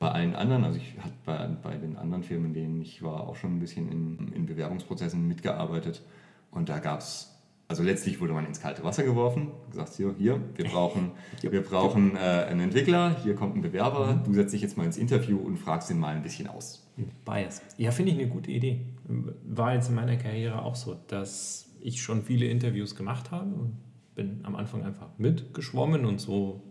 [0.00, 3.28] Bei allen anderen, also ich habe bei, bei den anderen Firmen, in denen ich war,
[3.28, 6.02] auch schon ein bisschen in, in Bewerbungsprozessen mitgearbeitet
[6.50, 7.31] und da gab es
[7.72, 12.16] Also letztlich wurde man ins kalte Wasser geworfen, gesagt, hier, hier wir brauchen, wir brauchen
[12.16, 14.24] äh, einen Entwickler, hier kommt ein Bewerber, mhm.
[14.24, 16.86] du setzt dich jetzt mal ins Interview und fragst ihn mal ein bisschen aus.
[17.24, 17.62] Bias.
[17.78, 18.84] Ja, finde ich eine gute Idee.
[19.08, 23.78] War jetzt in meiner Karriere auch so, dass ich schon viele Interviews gemacht habe und
[24.14, 26.62] bin am Anfang einfach mitgeschwommen und so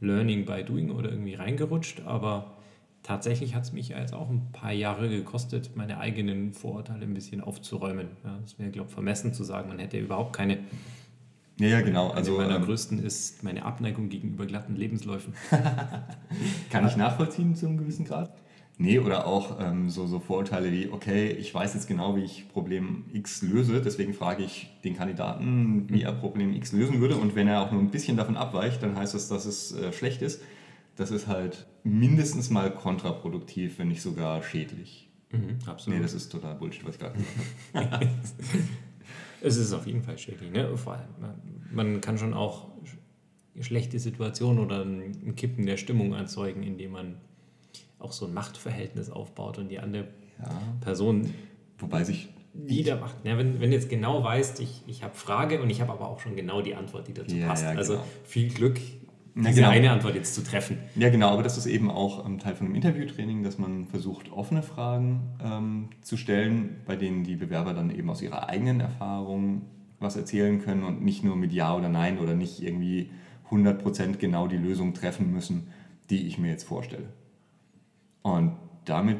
[0.00, 2.57] Learning by Doing oder irgendwie reingerutscht, aber
[3.08, 7.40] tatsächlich hat es mich jetzt auch ein paar Jahre gekostet, meine eigenen Vorurteile ein bisschen
[7.40, 8.08] aufzuräumen.
[8.22, 10.58] Ja, das wäre, glaube ich, vermessen zu sagen, man hätte überhaupt keine.
[11.58, 12.10] Ja, ja, genau.
[12.10, 15.32] Also, Eine meiner ähm, größten ist meine Abneigung gegenüber glatten Lebensläufen.
[16.70, 18.30] Kann ich nachvollziehen zu einem gewissen Grad?
[18.76, 22.48] Nee, oder auch ähm, so, so Vorurteile wie, okay, ich weiß jetzt genau, wie ich
[22.52, 27.16] Problem X löse, deswegen frage ich den Kandidaten, wie er Problem X lösen würde.
[27.16, 29.92] Und wenn er auch nur ein bisschen davon abweicht, dann heißt das, dass es äh,
[29.92, 30.42] schlecht ist.
[30.94, 35.10] Das ist halt mindestens mal kontraproduktiv, wenn nicht sogar schädlich.
[35.30, 35.98] Mhm, absolut.
[35.98, 38.08] Nee, das ist total Bullshit, was ich gerade gesagt habe.
[39.42, 40.50] es ist auf jeden Fall schädlich.
[40.50, 40.76] Ne?
[40.76, 41.08] Vor allem,
[41.72, 42.68] man kann schon auch
[43.60, 47.16] schlechte Situationen oder ein Kippen der Stimmung erzeugen, indem man
[47.98, 50.62] auch so ein Machtverhältnis aufbaut und die andere ja.
[50.80, 51.34] Person
[51.78, 53.16] Wobei sich wieder macht.
[53.24, 56.20] Ja, wenn, wenn jetzt genau weißt, ich, ich habe Frage und ich habe aber auch
[56.20, 57.62] schon genau die Antwort, die dazu ja, passt.
[57.62, 58.02] Ja, also genau.
[58.04, 58.80] Also viel Glück,
[59.44, 59.68] diese genau.
[59.68, 60.78] eine Antwort jetzt zu treffen.
[60.96, 64.32] Ja, genau, aber das ist eben auch ähm, Teil von einem Interviewtraining, dass man versucht,
[64.32, 69.62] offene Fragen ähm, zu stellen, bei denen die Bewerber dann eben aus ihrer eigenen Erfahrung
[70.00, 73.10] was erzählen können und nicht nur mit Ja oder Nein oder nicht irgendwie
[73.50, 75.68] 100% genau die Lösung treffen müssen,
[76.10, 77.08] die ich mir jetzt vorstelle.
[78.22, 79.18] Und damit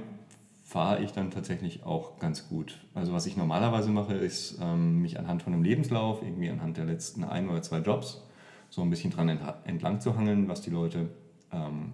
[0.64, 2.78] fahre ich dann tatsächlich auch ganz gut.
[2.94, 6.84] Also was ich normalerweise mache, ist ähm, mich anhand von einem Lebenslauf, irgendwie anhand der
[6.84, 8.22] letzten ein oder zwei Jobs,
[8.70, 9.28] so ein bisschen dran
[9.64, 11.08] entlang zu hangeln, was die Leute
[11.52, 11.92] ähm,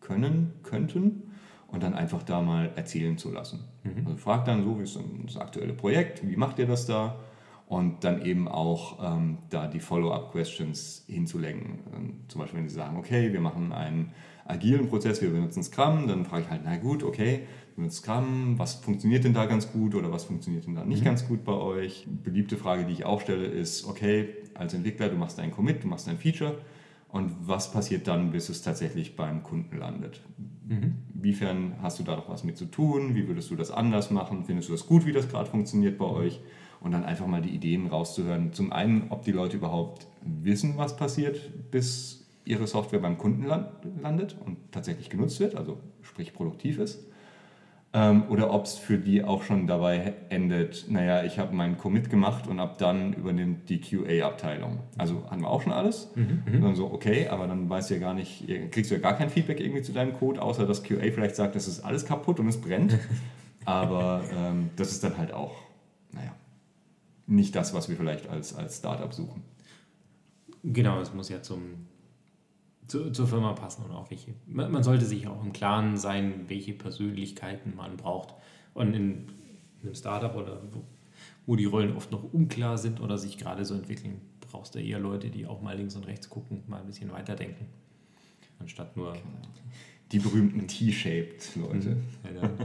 [0.00, 1.22] können, könnten
[1.68, 3.64] und dann einfach da mal erzählen zu lassen.
[3.84, 4.06] Mhm.
[4.06, 7.16] Also frag dann so, wie ist das aktuelle Projekt, wie macht ihr das da?
[7.68, 11.80] Und dann eben auch ähm, da die Follow-up-Questions hinzulenken.
[11.92, 14.12] Ähm, zum Beispiel, wenn sie sagen, okay, wir machen einen
[14.46, 17.40] agilen Prozess, wir benutzen Scrum, dann frage ich halt, na gut, okay,
[17.74, 21.00] wir benutzen Scrum, was funktioniert denn da ganz gut oder was funktioniert denn da nicht
[21.00, 21.06] mhm.
[21.06, 22.06] ganz gut bei euch?
[22.08, 25.88] Beliebte Frage, die ich auch stelle, ist, okay, als Entwickler, du machst einen Commit, du
[25.88, 26.58] machst ein Feature
[27.08, 30.20] und was passiert dann, bis es tatsächlich beim Kunden landet?
[30.66, 30.96] Mhm.
[31.14, 33.14] Inwiefern hast du da noch was mit zu tun?
[33.14, 34.44] Wie würdest du das anders machen?
[34.44, 36.12] Findest du das gut, wie das gerade funktioniert bei mhm.
[36.12, 36.40] euch?
[36.80, 38.52] Und dann einfach mal die Ideen rauszuhören.
[38.52, 44.36] Zum einen, ob die Leute überhaupt wissen, was passiert, bis ihre Software beim Kunden landet
[44.44, 47.04] und tatsächlich genutzt wird, also sprich produktiv ist.
[47.96, 52.10] Ähm, oder ob es für die auch schon dabei endet, naja, ich habe meinen Commit
[52.10, 54.80] gemacht und ab dann übernimmt die QA-Abteilung.
[54.98, 56.10] Also haben wir auch schon alles.
[56.14, 58.96] Mhm, mhm, und dann so, okay, aber dann weißt du ja gar nicht, kriegst du
[58.96, 61.80] ja gar kein Feedback irgendwie zu deinem Code, außer dass QA vielleicht sagt, das ist
[61.80, 62.98] alles kaputt und es brennt.
[63.64, 65.54] aber ähm, das ist dann halt auch,
[66.12, 66.34] naja,
[67.26, 69.42] nicht das, was wir vielleicht als, als Startup suchen.
[70.64, 71.86] Genau, es muss ja zum
[72.86, 74.34] zu, zur Firma passen und auch welche.
[74.46, 78.34] Man, man, sollte sich auch im Klaren sein, welche Persönlichkeiten man braucht.
[78.74, 79.28] Und in,
[79.80, 80.84] in einem Startup oder wo,
[81.46, 84.98] wo, die Rollen oft noch unklar sind oder sich gerade so entwickeln, brauchst du eher
[84.98, 87.66] Leute, die auch mal links und rechts gucken, mal ein bisschen weiterdenken.
[88.58, 89.16] Anstatt nur.
[90.12, 91.96] Die berühmten T-shaped Leute.
[92.22, 92.58] Einer, mhm.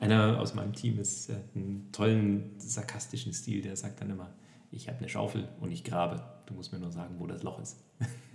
[0.00, 4.34] einer aus meinem Team ist einen tollen sarkastischen Stil, der sagt dann immer,
[4.72, 6.22] ich habe eine Schaufel und ich grabe.
[6.48, 7.76] Du musst mir nur sagen, wo das Loch ist.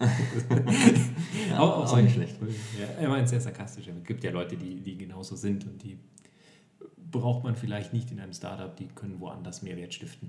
[1.48, 2.36] ja, auch, auch, auch nicht schlecht.
[2.78, 3.88] Ja, er meint sehr sarkastisch.
[3.88, 5.98] Es gibt ja Leute, die, die genauso sind und die
[7.10, 10.28] braucht man vielleicht nicht in einem Startup, die können woanders Mehrwert stiften.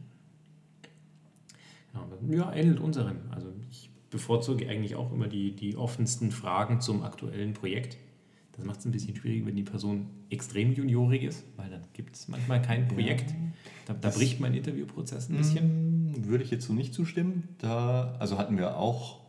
[2.30, 3.18] Ja, ähnelt unserem.
[3.32, 7.98] Also ich bevorzuge eigentlich auch immer die, die offensten Fragen zum aktuellen Projekt.
[8.56, 12.16] Das macht es ein bisschen schwierig, wenn die Person extrem juniorig ist, weil dann gibt
[12.16, 13.32] es manchmal kein Projekt.
[13.32, 13.38] Ja,
[13.88, 16.12] da, da bricht mein Interviewprozess ein bisschen.
[16.12, 17.50] Mm, würde ich jetzt so nicht zustimmen.
[17.58, 19.22] Da, also hatten wir auch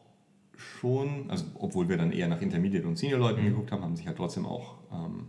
[0.57, 3.47] schon, also obwohl wir dann eher nach Intermediate- und Senior-Leuten mhm.
[3.47, 5.27] geguckt haben, haben sich halt trotzdem auch ähm,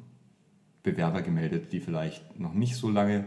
[0.83, 3.25] Bewerber gemeldet, die vielleicht noch nicht so lange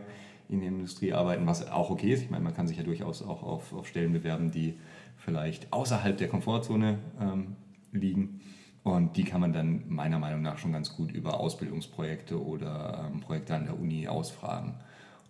[0.48, 2.22] in der Industrie arbeiten, was auch okay ist.
[2.22, 4.74] Ich meine, man kann sich ja durchaus auch auf, auf Stellen bewerben, die
[5.16, 7.56] vielleicht außerhalb der Komfortzone ähm,
[7.92, 8.40] liegen.
[8.94, 13.20] Und die kann man dann meiner Meinung nach schon ganz gut über Ausbildungsprojekte oder ähm,
[13.20, 14.74] Projekte an der Uni ausfragen.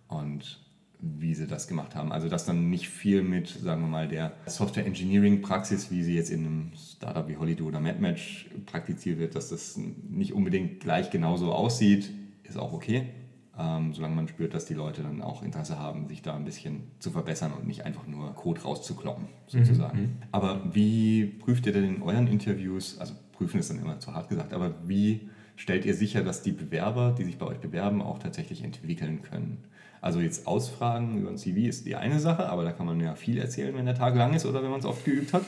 [0.07, 0.59] Und
[1.01, 2.11] wie sie das gemacht haben.
[2.11, 6.15] Also dass dann nicht viel mit, sagen wir mal, der Software Engineering Praxis, wie sie
[6.15, 11.09] jetzt in einem Startup wie Holiday oder MadMatch praktiziert wird, dass das nicht unbedingt gleich
[11.09, 12.11] genauso aussieht,
[12.43, 13.09] ist auch okay.
[13.57, 16.91] Ähm, solange man spürt, dass die Leute dann auch Interesse haben, sich da ein bisschen
[16.99, 19.99] zu verbessern und nicht einfach nur Code rauszukloppen, sozusagen.
[19.99, 20.17] Mhm.
[20.31, 24.29] Aber wie prüft ihr denn in euren Interviews, also prüfen ist dann immer zu hart
[24.29, 28.19] gesagt, aber wie stellt ihr sicher, dass die Bewerber, die sich bei euch bewerben, auch
[28.19, 29.63] tatsächlich entwickeln können?
[30.01, 33.15] Also jetzt Ausfragen über ein CV ist die eine Sache, aber da kann man ja
[33.15, 35.43] viel erzählen, wenn der Tag lang ist oder wenn man es oft geübt hat.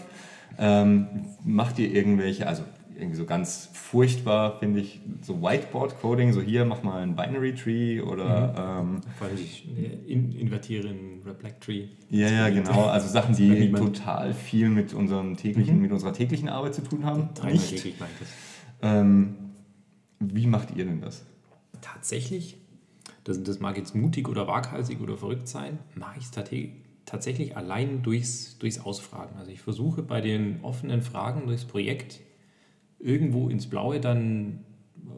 [0.58, 1.08] Ähm,
[1.44, 2.64] macht ihr irgendwelche, also
[3.02, 8.02] irgendwie so ganz furchtbar, finde ich, so Whiteboard-Coding, so hier mach mal ein Binary Tree
[8.02, 8.84] oder.
[8.84, 8.94] Mhm.
[8.94, 9.68] Ähm, Vor allem ich
[10.08, 11.88] in, invertiere in Black Tree.
[12.10, 12.86] Ja, ja, genau.
[12.86, 15.82] Also Sachen, die total viel mit, unserem täglichen, mhm.
[15.82, 17.30] mit unserer täglichen Arbeit zu tun haben.
[17.34, 18.30] Dreimal täglich meine ich das.
[18.82, 19.36] Ähm,
[20.20, 21.26] wie macht ihr denn das?
[21.82, 22.62] Tatsächlich
[23.24, 26.32] das, das mag jetzt mutig oder waghalsig oder verrückt sein, mache ich es
[27.06, 29.38] tatsächlich allein durchs, durchs Ausfragen.
[29.38, 32.20] Also ich versuche bei den offenen Fragen durchs Projekt
[33.02, 34.66] irgendwo ins Blaue dann,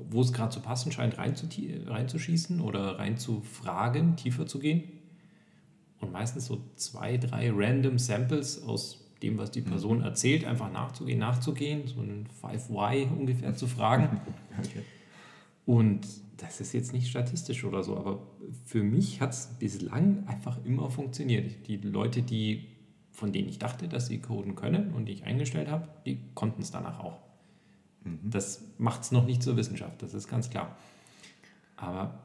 [0.09, 4.83] wo es gerade zu passen scheint, reinzuschießen oder reinzufragen, tiefer zu gehen.
[5.99, 9.65] Und meistens so zwei, drei random Samples aus dem, was die mhm.
[9.65, 14.21] Person erzählt, einfach nachzugehen, nachzugehen, so ein 5Y ungefähr zu fragen.
[14.59, 14.83] Okay.
[15.65, 16.05] Und
[16.37, 18.21] das ist jetzt nicht statistisch oder so, aber
[18.65, 21.67] für mich hat es bislang einfach immer funktioniert.
[21.67, 22.67] Die Leute, die,
[23.09, 26.61] von denen ich dachte, dass sie coden können und die ich eingestellt habe, die konnten
[26.61, 27.17] es danach auch.
[28.03, 28.29] Mhm.
[28.29, 30.75] Das macht es noch nicht zur Wissenschaft, das ist ganz klar.
[31.75, 32.19] Aber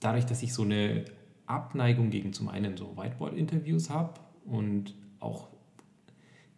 [0.00, 1.04] dadurch, dass ich so eine
[1.46, 5.48] Abneigung gegen zum einen so Whiteboard-Interviews habe und auch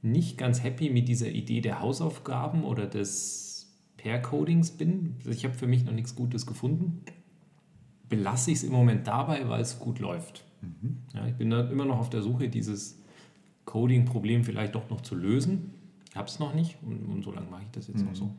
[0.03, 5.17] nicht ganz happy mit dieser Idee der Hausaufgaben oder des Pair-Codings bin.
[5.25, 7.05] Ich habe für mich noch nichts Gutes gefunden.
[8.09, 10.45] Belasse ich es im Moment dabei, weil es gut läuft.
[10.61, 10.99] Mhm.
[11.15, 13.01] Ja, ich bin da immer noch auf der Suche, dieses
[13.65, 15.73] Coding-Problem vielleicht doch noch zu lösen.
[16.11, 18.09] Ich habe es noch nicht und, und so lange mache ich das jetzt mhm.
[18.09, 18.35] noch so.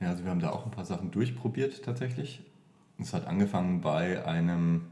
[0.00, 2.42] Ja, also wir haben da auch ein paar Sachen durchprobiert tatsächlich.
[2.98, 4.86] Es hat angefangen bei einem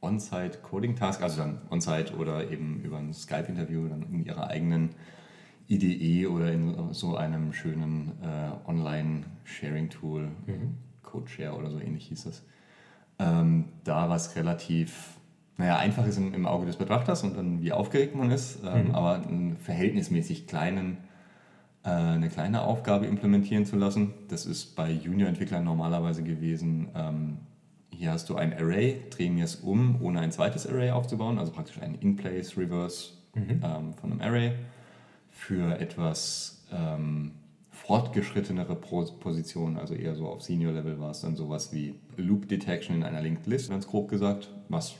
[0.00, 4.90] On-Site-Coding-Task, also dann On-Site oder eben über ein Skype-Interview, dann in ihrer eigenen
[5.68, 10.74] IDE oder in so einem schönen äh, Online-Sharing-Tool, mhm.
[11.02, 12.42] CodeShare oder so ähnlich hieß das.
[13.18, 15.18] Ähm, da war es relativ,
[15.58, 18.88] naja, einfach ist im, im, Auge des Betrachters und dann wie aufgeregt man ist, ähm,
[18.88, 18.94] mhm.
[18.94, 20.98] aber einen verhältnismäßig kleinen,
[21.82, 24.12] eine kleine Aufgabe implementieren zu lassen.
[24.28, 27.38] Das ist bei Junior-Entwicklern normalerweise gewesen, ähm,
[28.00, 31.52] hier hast du ein Array, drehen wir es um, ohne ein zweites Array aufzubauen, also
[31.52, 33.60] praktisch ein In-Place-Reverse mhm.
[33.62, 34.52] Ähm, von einem Array
[35.28, 37.32] für etwas ähm,
[37.70, 43.02] fortgeschrittenere Positionen, also eher so auf Senior-Level war es dann sowas wie Loop Detection in
[43.02, 44.94] einer Linked List, ganz grob gesagt, was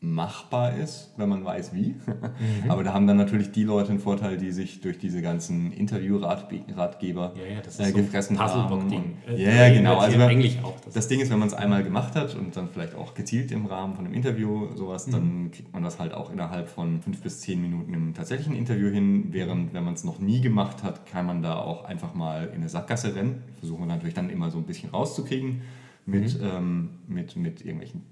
[0.00, 1.94] machbar ist, wenn man weiß wie.
[2.36, 2.70] Mhm.
[2.70, 7.32] Aber da haben dann natürlich die Leute einen Vorteil, die sich durch diese ganzen Interview-Ratgeber
[7.34, 8.88] ja, ja, äh, gefressen haben.
[8.90, 9.16] Ding.
[9.26, 9.98] Ja, ja, genau.
[9.98, 12.68] Also eigentlich auch das, das Ding ist, wenn man es einmal gemacht hat und dann
[12.68, 15.12] vielleicht auch gezielt im Rahmen von einem Interview sowas, mhm.
[15.12, 18.90] dann kriegt man das halt auch innerhalb von fünf bis zehn Minuten im tatsächlichen Interview
[18.90, 19.28] hin.
[19.30, 22.56] Während wenn man es noch nie gemacht hat, kann man da auch einfach mal in
[22.56, 23.42] eine Sackgasse rennen.
[23.60, 25.62] Versuchen wir natürlich dann immer so ein bisschen rauszukriegen
[26.04, 26.46] mit, mhm.
[26.46, 28.02] ähm, mit, mit irgendwelchen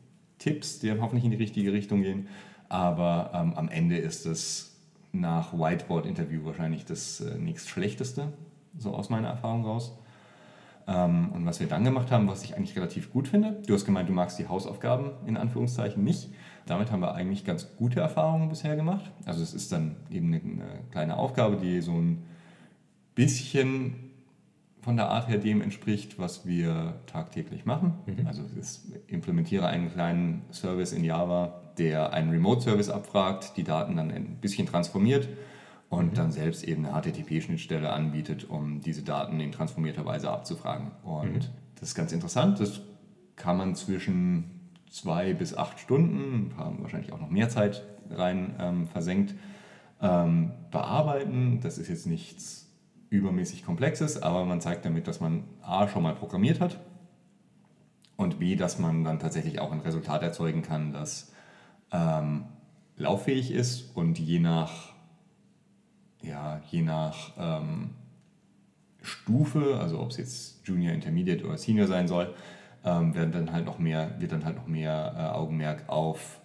[0.44, 2.28] Tipps, die dann hoffentlich in die richtige Richtung gehen.
[2.68, 4.76] Aber ähm, am Ende ist es
[5.12, 8.32] nach Whiteboard-Interview wahrscheinlich das äh, nächst Schlechteste,
[8.76, 9.96] so aus meiner Erfahrung raus.
[10.86, 13.86] Ähm, und was wir dann gemacht haben, was ich eigentlich relativ gut finde, du hast
[13.86, 16.28] gemeint, du magst die Hausaufgaben in Anführungszeichen nicht.
[16.66, 19.10] Damit haben wir eigentlich ganz gute Erfahrungen bisher gemacht.
[19.24, 22.22] Also es ist dann eben eine, eine kleine Aufgabe, die so ein
[23.14, 24.03] bisschen
[24.84, 27.94] von der Art her dem entspricht, was wir tagtäglich machen.
[28.04, 28.26] Mhm.
[28.26, 34.10] Also ich implementiere einen kleinen Service in Java, der einen Remote-Service abfragt, die Daten dann
[34.10, 35.26] ein bisschen transformiert
[35.88, 36.14] und mhm.
[36.14, 40.90] dann selbst eben eine HTTP-Schnittstelle anbietet, um diese Daten in transformierter Weise abzufragen.
[41.02, 41.40] Und mhm.
[41.80, 42.60] das ist ganz interessant.
[42.60, 42.82] Das
[43.36, 48.86] kann man zwischen zwei bis acht Stunden, haben wahrscheinlich auch noch mehr Zeit rein ähm,
[48.86, 49.34] versenkt,
[50.02, 51.60] ähm, bearbeiten.
[51.62, 52.63] Das ist jetzt nichts
[53.14, 56.80] übermäßig komplex ist, aber man zeigt damit, dass man A schon mal programmiert hat
[58.16, 61.32] und B, dass man dann tatsächlich auch ein Resultat erzeugen kann, das
[61.92, 62.46] ähm,
[62.96, 64.92] lauffähig ist und je nach,
[66.22, 67.90] ja, je nach ähm,
[69.00, 72.34] Stufe, also ob es jetzt Junior, Intermediate oder Senior sein soll,
[72.84, 76.40] ähm, werden dann halt noch mehr, wird dann halt noch mehr äh, Augenmerk auf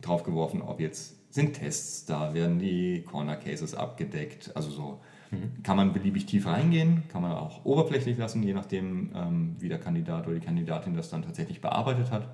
[0.00, 5.00] drauf geworfen, ob jetzt sind Tests da, werden die Corner Cases abgedeckt, also so
[5.32, 5.62] Mhm.
[5.62, 9.78] Kann man beliebig tief reingehen, kann man auch oberflächlich lassen, je nachdem, ähm, wie der
[9.78, 12.28] Kandidat oder die Kandidatin das dann tatsächlich bearbeitet hat.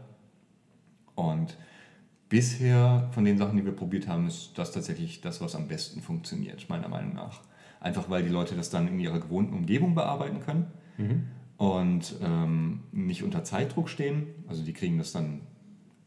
[1.15, 1.57] Und
[2.29, 6.03] bisher von den Sachen, die wir probiert haben, ist das tatsächlich das, was am besten
[6.03, 7.41] funktioniert, meiner Meinung nach.
[7.81, 11.29] Einfach weil die Leute das dann in ihrer gewohnten Umgebung bearbeiten können mhm.
[11.57, 14.27] und ähm, nicht unter Zeitdruck stehen.
[14.49, 15.43] Also die kriegen das dann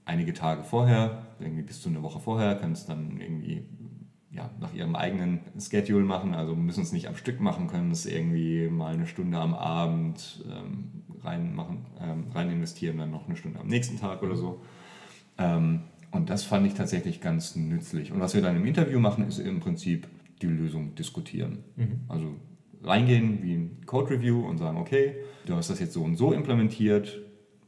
[0.03, 3.63] einige Tage vorher, irgendwie bis zu eine Woche vorher, können es dann irgendwie
[4.33, 8.05] ja, nach ihrem eigenen Schedule machen, also müssen es nicht am Stück machen, können es
[8.05, 13.35] irgendwie mal eine Stunde am Abend ähm, rein, machen, ähm, rein investieren, dann noch eine
[13.35, 14.61] Stunde am nächsten Tag oder so.
[15.37, 18.11] Ähm, und das fand ich tatsächlich ganz nützlich.
[18.11, 20.07] Und was wir dann im Interview machen, ist im Prinzip
[20.41, 21.59] die Lösung diskutieren.
[21.75, 21.99] Mhm.
[22.07, 22.35] Also
[22.83, 25.15] reingehen wie ein Code Review und sagen, okay,
[25.45, 27.21] du hast das jetzt so und so implementiert,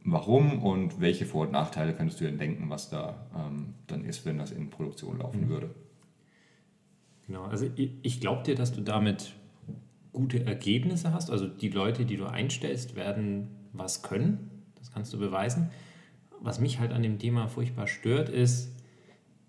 [0.04, 4.26] warum und welche Vor- und Nachteile könntest du denn denken, was da ähm, dann ist,
[4.26, 5.48] wenn das in Produktion laufen mhm.
[5.48, 5.70] würde.
[7.26, 9.32] Genau, also ich, ich glaube dir, dass du damit
[10.12, 11.30] gute Ergebnisse hast.
[11.30, 14.50] Also die Leute, die du einstellst, werden was können.
[14.78, 15.70] Das kannst du beweisen.
[16.40, 18.70] Was mich halt an dem Thema furchtbar stört, ist,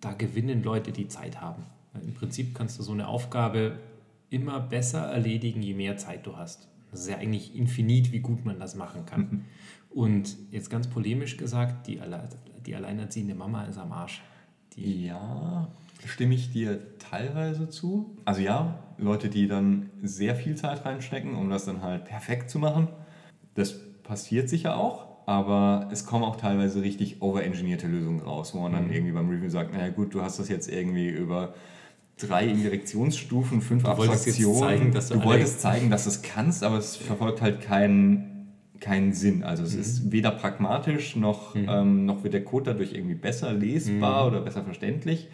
[0.02, 1.64] da gewinnen Leute, die Zeit haben.
[1.94, 3.80] Im Prinzip kannst du so eine Aufgabe
[4.30, 6.68] immer besser erledigen, je mehr Zeit du hast.
[6.92, 9.22] Das ist ja eigentlich infinit, wie gut man das machen kann.
[9.22, 9.46] Mhm.
[9.90, 12.02] Und jetzt ganz polemisch gesagt, die,
[12.66, 14.22] die alleinerziehende Mama ist am Arsch.
[14.76, 15.70] Die ja,
[16.06, 18.18] stimme ich dir teilweise zu.
[18.26, 22.60] Also ja, Leute, die dann sehr viel Zeit reinstecken, um das dann halt perfekt zu
[22.60, 22.88] machen.
[23.56, 28.74] Das passiert sicher auch, aber es kommen auch teilweise richtig overengineerte Lösungen raus, wo man
[28.74, 28.94] dann mhm.
[28.94, 31.54] irgendwie beim Review sagt, naja gut, du hast das jetzt irgendwie über
[32.18, 34.60] drei Indirektionsstufen, fünf du Abstraktionen.
[34.60, 39.14] Zeigen, du, du wolltest zeigen, dass du es kannst, aber es verfolgt halt keinen, keinen
[39.14, 39.44] Sinn.
[39.44, 39.82] Also es mhm.
[39.82, 41.68] ist weder pragmatisch noch, mhm.
[41.68, 44.28] ähm, noch wird der Code dadurch irgendwie besser lesbar mhm.
[44.28, 45.28] oder besser verständlich.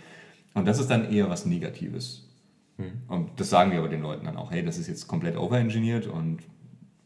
[0.53, 2.29] Und das ist dann eher was Negatives.
[2.77, 2.91] Mhm.
[3.07, 6.07] Und das sagen wir aber den Leuten dann auch, hey, das ist jetzt komplett overengineert
[6.07, 6.39] und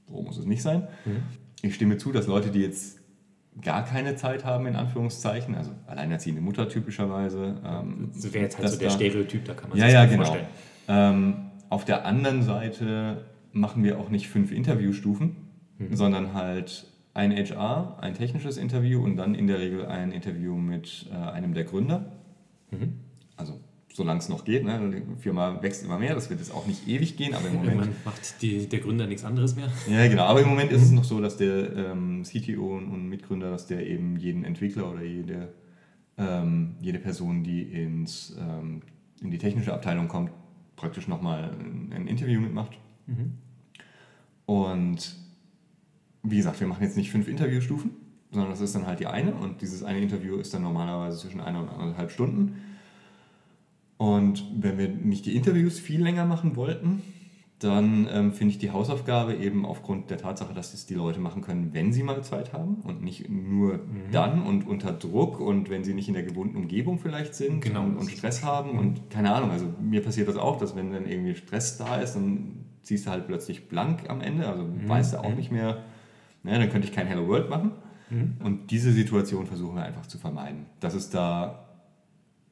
[0.07, 0.87] so muss es nicht sein.
[1.05, 1.23] Mhm.
[1.61, 2.99] Ich stimme zu, dass Leute, die jetzt
[3.61, 7.55] gar keine Zeit haben, in Anführungszeichen, also alleinerziehende Mutter typischerweise.
[7.65, 10.05] Ähm, das wäre jetzt halt so der da, Stereotyp, da kann man ja, sich ja,
[10.05, 10.25] genau.
[10.25, 10.47] vorstellen.
[10.87, 11.35] Ähm,
[11.69, 15.35] auf der anderen Seite machen wir auch nicht fünf Interviewstufen,
[15.77, 15.95] mhm.
[15.95, 21.07] sondern halt ein HR, ein technisches Interview und dann in der Regel ein Interview mit
[21.11, 22.11] äh, einem der Gründer.
[22.71, 22.99] Mhm.
[23.37, 23.59] Also
[23.95, 24.65] solange es noch geht.
[24.65, 24.91] Ne?
[24.91, 27.75] Die Firma wächst immer mehr, das wird jetzt auch nicht ewig gehen, aber im Moment.
[27.75, 29.69] Irgendwann macht die, der Gründer nichts anderes mehr.
[29.89, 30.23] Ja, genau.
[30.23, 33.87] Aber im Moment ist es noch so, dass der ähm, CTO und Mitgründer, dass der
[33.87, 35.53] eben jeden Entwickler oder jede,
[36.17, 38.81] ähm, jede Person, die ins, ähm,
[39.21, 40.31] in die technische Abteilung kommt,
[40.75, 42.77] praktisch nochmal ein, ein Interview mitmacht.
[43.07, 43.33] Mhm.
[44.45, 45.15] Und
[46.23, 47.91] wie gesagt, wir machen jetzt nicht fünf Interviewstufen,
[48.31, 51.39] sondern das ist dann halt die eine und dieses eine Interview ist dann normalerweise zwischen
[51.39, 52.57] einer und anderthalb Stunden.
[53.97, 57.01] Und wenn wir nicht die Interviews viel länger machen wollten,
[57.59, 61.41] dann ähm, finde ich die Hausaufgabe eben aufgrund der Tatsache, dass es die Leute machen
[61.41, 64.11] können, wenn sie mal Zeit haben und nicht nur mhm.
[64.11, 67.83] dann und unter Druck und wenn sie nicht in der gewohnten Umgebung vielleicht sind genau,
[67.83, 68.79] und, und Stress haben mhm.
[68.79, 72.15] und keine Ahnung, also mir passiert das auch, dass wenn dann irgendwie Stress da ist,
[72.15, 74.89] dann ziehst du halt plötzlich blank am Ende, also mhm.
[74.89, 75.35] weißt du auch mhm.
[75.35, 75.83] nicht mehr,
[76.43, 77.71] ne, dann könnte ich kein Hello World machen.
[78.09, 78.35] Mhm.
[78.43, 80.65] Und diese Situation versuchen wir einfach zu vermeiden.
[80.79, 81.65] Dass es da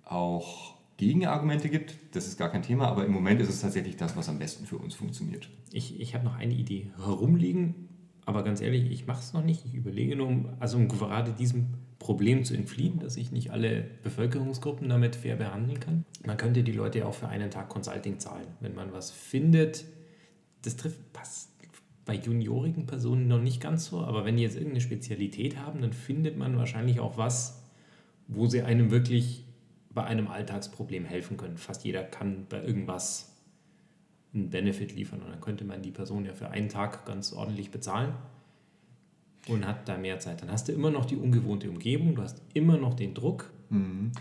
[0.06, 4.16] auch Gegenargumente gibt, das ist gar kein Thema, aber im Moment ist es tatsächlich das,
[4.16, 5.50] was am besten für uns funktioniert.
[5.72, 7.90] Ich, ich habe noch eine Idee herumliegen,
[8.26, 9.66] aber ganz ehrlich, ich mache es noch nicht.
[9.66, 14.88] Ich überlege nur, also um gerade diesem Problem zu entfliehen, dass ich nicht alle Bevölkerungsgruppen
[14.88, 16.06] damit fair behandeln kann.
[16.26, 18.48] Man könnte die Leute ja auch für einen Tag Consulting zahlen.
[18.60, 19.86] Wenn man was findet,
[20.62, 21.50] das trifft, passt
[22.06, 25.94] bei juniorigen Personen noch nicht ganz so, aber wenn die jetzt irgendeine Spezialität haben, dann
[25.94, 27.64] findet man wahrscheinlich auch was,
[28.28, 29.43] wo sie einem wirklich
[29.94, 31.58] bei einem Alltagsproblem helfen können.
[31.58, 33.34] Fast jeder kann bei irgendwas
[34.34, 37.70] einen Benefit liefern und dann könnte man die Person ja für einen Tag ganz ordentlich
[37.70, 38.14] bezahlen
[39.48, 40.42] und hat da mehr Zeit.
[40.42, 43.52] Dann hast du immer noch die ungewohnte Umgebung, du hast immer noch den Druck.
[43.70, 44.12] Mhm.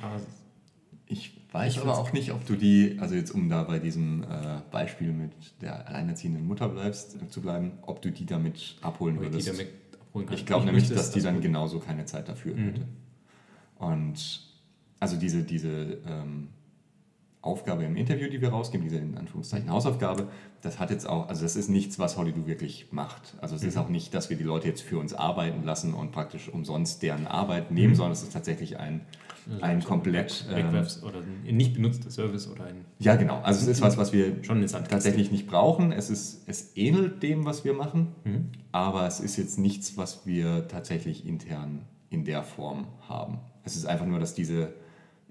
[1.07, 4.23] ich weiß ich aber auch nicht, ob du die, also jetzt um da bei diesem
[4.23, 9.17] äh, Beispiel mit der alleinerziehenden Mutter bleibst, äh, zu bleiben, ob du die damit abholen
[9.17, 9.49] ob würdest.
[9.49, 9.69] Damit
[10.01, 12.65] abholen ich glaube nämlich, dass die dann genauso keine Zeit dafür mhm.
[12.65, 12.89] hätte.
[13.79, 14.52] Und
[15.03, 16.51] also diese, diese ähm,
[17.41, 20.29] Aufgabe im Interview, die wir rausgeben, diese in Anführungszeichen Hausaufgabe,
[20.61, 23.35] das hat jetzt auch, also das ist nichts, was Hollywood wirklich macht.
[23.41, 23.69] Also es mhm.
[23.69, 27.03] ist auch nicht, dass wir die Leute jetzt für uns arbeiten lassen und praktisch umsonst
[27.03, 27.97] deren Arbeit nehmen, mhm.
[27.97, 29.01] sondern es ist tatsächlich ein,
[29.51, 30.47] also ein komplett...
[30.49, 30.69] Ähm,
[31.03, 32.85] oder ein nicht benutzter Service oder ein...
[33.01, 33.41] Ja, genau.
[33.41, 35.91] Also es ist was, was wir schon tatsächlich nicht brauchen.
[35.91, 38.51] Es, ist, es ähnelt dem, was wir machen, mhm.
[38.71, 43.41] aber es ist jetzt nichts, was wir tatsächlich intern in der Form haben.
[43.65, 44.75] Es ist einfach nur, dass diese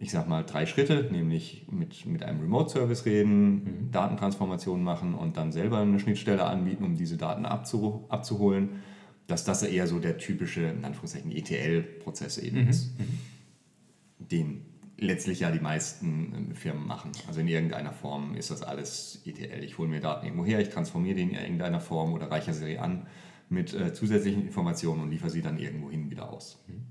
[0.02, 3.91] ich sag mal, drei Schritte, nämlich mit, mit einem Remote-Service reden, mhm.
[3.91, 8.82] Datentransformationen machen und dann selber eine Schnittstelle anbieten, um diese Daten abzu, abzuholen,
[9.28, 12.70] dass das eher so der typische, in Anführungszeichen, ETL-Prozess eben mhm.
[12.70, 14.28] ist, mhm.
[14.28, 14.66] den
[14.97, 17.12] letztlich ja die meisten äh, Firmen machen.
[17.28, 19.64] Also in irgendeiner Form ist das alles ETL.
[19.64, 22.80] Ich hole mir Daten irgendwo her, ich transformiere die in irgendeiner Form oder reiche sie
[22.80, 23.06] an
[23.49, 26.64] mit äh, zusätzlichen Informationen und liefere sie dann irgendwo hin wieder aus.
[26.68, 26.86] Mhm.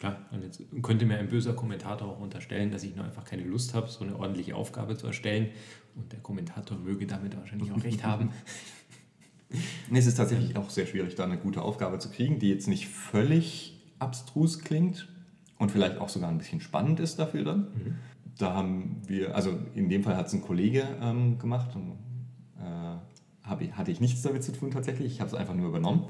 [0.00, 3.44] Klar, und jetzt könnte mir ein böser Kommentator auch unterstellen, dass ich nur einfach keine
[3.44, 5.50] Lust habe, so eine ordentliche Aufgabe zu erstellen.
[5.94, 8.30] Und der Kommentator möge damit wahrscheinlich auch recht haben.
[9.90, 12.68] Nee, es ist tatsächlich auch sehr schwierig, da eine gute Aufgabe zu kriegen, die jetzt
[12.68, 15.08] nicht völlig abstrus klingt
[15.58, 17.58] und vielleicht auch sogar ein bisschen spannend ist dafür dann.
[17.62, 17.94] Mhm.
[18.38, 21.98] Da haben wir, also in dem Fall hat es ein Kollege ähm, gemacht und
[22.60, 26.04] äh, ich, hatte ich nichts damit zu tun tatsächlich, ich habe es einfach nur übernommen.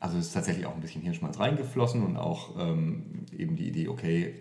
[0.00, 3.88] Also es ist tatsächlich auch ein bisschen Hirnschmalz reingeflossen und auch ähm, eben die Idee,
[3.88, 4.34] okay,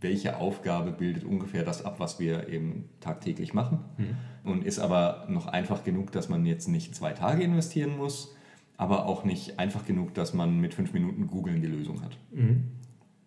[0.00, 3.78] welche Aufgabe bildet ungefähr das ab, was wir eben tagtäglich machen.
[3.96, 4.16] Mhm.
[4.50, 8.34] Und ist aber noch einfach genug, dass man jetzt nicht zwei Tage investieren muss,
[8.76, 12.18] aber auch nicht einfach genug, dass man mit fünf Minuten googeln die Lösung hat.
[12.32, 12.64] Mhm.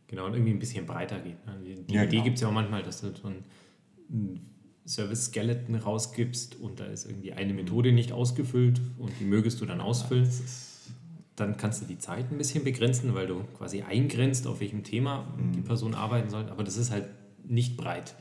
[0.07, 1.45] Genau, und irgendwie ein bisschen breiter geht.
[1.45, 1.57] Ne?
[1.65, 2.23] Die, die ja, Idee genau.
[2.25, 4.41] gibt es ja auch manchmal, dass du so ein
[4.85, 9.81] Service-Skeleton rausgibst und da ist irgendwie eine Methode nicht ausgefüllt und die mögest du dann
[9.81, 10.25] ausfüllen.
[10.25, 10.29] Ja,
[11.35, 15.25] dann kannst du die Zeit ein bisschen begrenzen, weil du quasi eingrenzt, auf welchem Thema
[15.37, 15.51] mhm.
[15.51, 16.49] die Person arbeiten soll.
[16.49, 17.05] Aber das ist halt
[17.43, 18.15] nicht breit.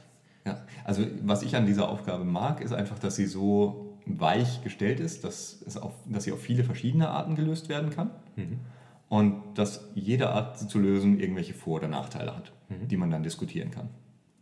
[0.44, 5.00] Ja, also was ich an dieser Aufgabe mag, ist einfach, dass sie so weich gestellt
[5.00, 8.10] ist, dass, es auf, dass sie auf viele verschiedene Arten gelöst werden kann.
[8.36, 8.60] Mhm.
[9.08, 12.88] Und dass jede Art sie zu lösen irgendwelche Vor- oder Nachteile hat, mhm.
[12.88, 13.88] die man dann diskutieren kann.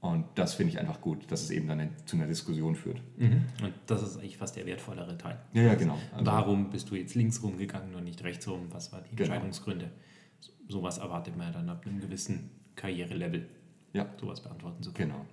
[0.03, 3.00] Und das finde ich einfach gut, dass es eben dann zu einer Diskussion führt.
[3.18, 3.44] Mhm.
[3.62, 5.38] Und das ist eigentlich fast der wertvollere Teil.
[5.53, 5.96] Ja, ja, genau.
[6.12, 8.66] Also Warum bist du jetzt links rumgegangen und nicht rechts rum?
[8.70, 9.28] Was waren die genau.
[9.28, 9.92] Entscheidungsgründe?
[10.66, 13.46] Sowas erwartet man ja dann ab einem gewissen Karrierelevel,
[13.92, 14.09] ja.
[14.20, 15.12] sowas beantworten zu können.
[15.12, 15.24] Genau.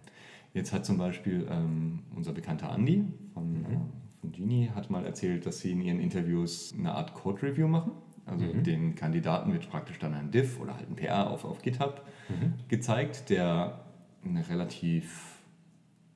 [0.54, 3.66] Jetzt hat zum Beispiel ähm, unser bekannter Andi von, mhm.
[3.66, 7.94] äh, von Genie hat mal erzählt, dass sie in ihren Interviews eine Art Code-Review machen.
[8.28, 8.64] Also mhm.
[8.64, 12.54] den Kandidaten wird praktisch dann ein Diff oder halt ein PR auf, auf GitHub mhm.
[12.68, 13.89] gezeigt, der
[14.26, 15.40] eine relativ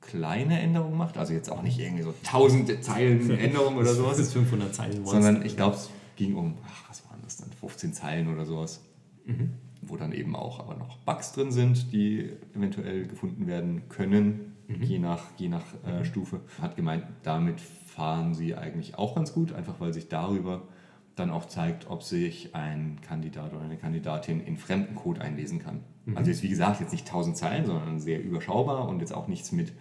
[0.00, 4.18] kleine Änderung macht, also jetzt auch nicht irgendwie so tausende Zeilen Änderung oder sowas.
[4.18, 5.22] Das ist 500 Zeilen Monster.
[5.22, 8.82] Sondern ich glaube, es ging um, ach, was waren das dann, 15 Zeilen oder sowas.
[9.24, 9.54] Mhm.
[9.82, 14.82] Wo dann eben auch aber noch Bugs drin sind, die eventuell gefunden werden können, mhm.
[14.82, 16.04] je nach, je nach äh, mhm.
[16.04, 16.40] Stufe.
[16.60, 20.62] Hat gemeint, damit fahren sie eigentlich auch ganz gut, einfach weil sich darüber
[21.16, 25.80] dann auch zeigt, ob sich ein Kandidat oder eine Kandidatin in fremden Code einlesen kann.
[26.06, 26.16] Mhm.
[26.16, 29.52] Also jetzt wie gesagt jetzt nicht 1000 Zeilen, sondern sehr überschaubar und jetzt auch nichts
[29.52, 29.72] mit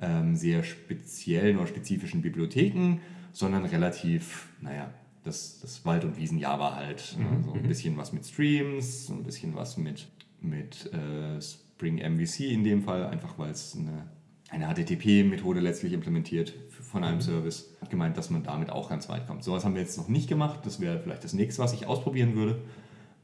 [0.00, 3.00] ähm, sehr speziellen oder spezifischen Bibliotheken,
[3.32, 4.90] sondern relativ, naja,
[5.24, 7.16] das, das Wald- und Wiesen-Java halt.
[7.18, 7.24] Ne?
[7.24, 7.44] Mhm.
[7.44, 7.68] So ein mhm.
[7.68, 10.08] bisschen was mit Streams, ein bisschen was mit,
[10.40, 14.08] mit äh, Spring MVC in dem Fall, einfach weil es eine,
[14.50, 16.54] eine HTTP-Methode letztlich implementiert
[16.88, 17.22] von einem mhm.
[17.22, 17.76] Service.
[17.80, 19.44] Hat gemeint, dass man damit auch ganz weit kommt.
[19.44, 20.60] Sowas haben wir jetzt noch nicht gemacht.
[20.64, 22.60] Das wäre vielleicht das nächste, was ich ausprobieren würde.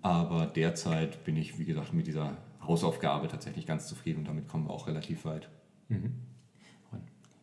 [0.03, 4.67] Aber derzeit bin ich, wie gesagt, mit dieser Hausaufgabe tatsächlich ganz zufrieden und damit kommen
[4.67, 5.49] wir auch relativ weit.
[5.89, 6.13] Mhm.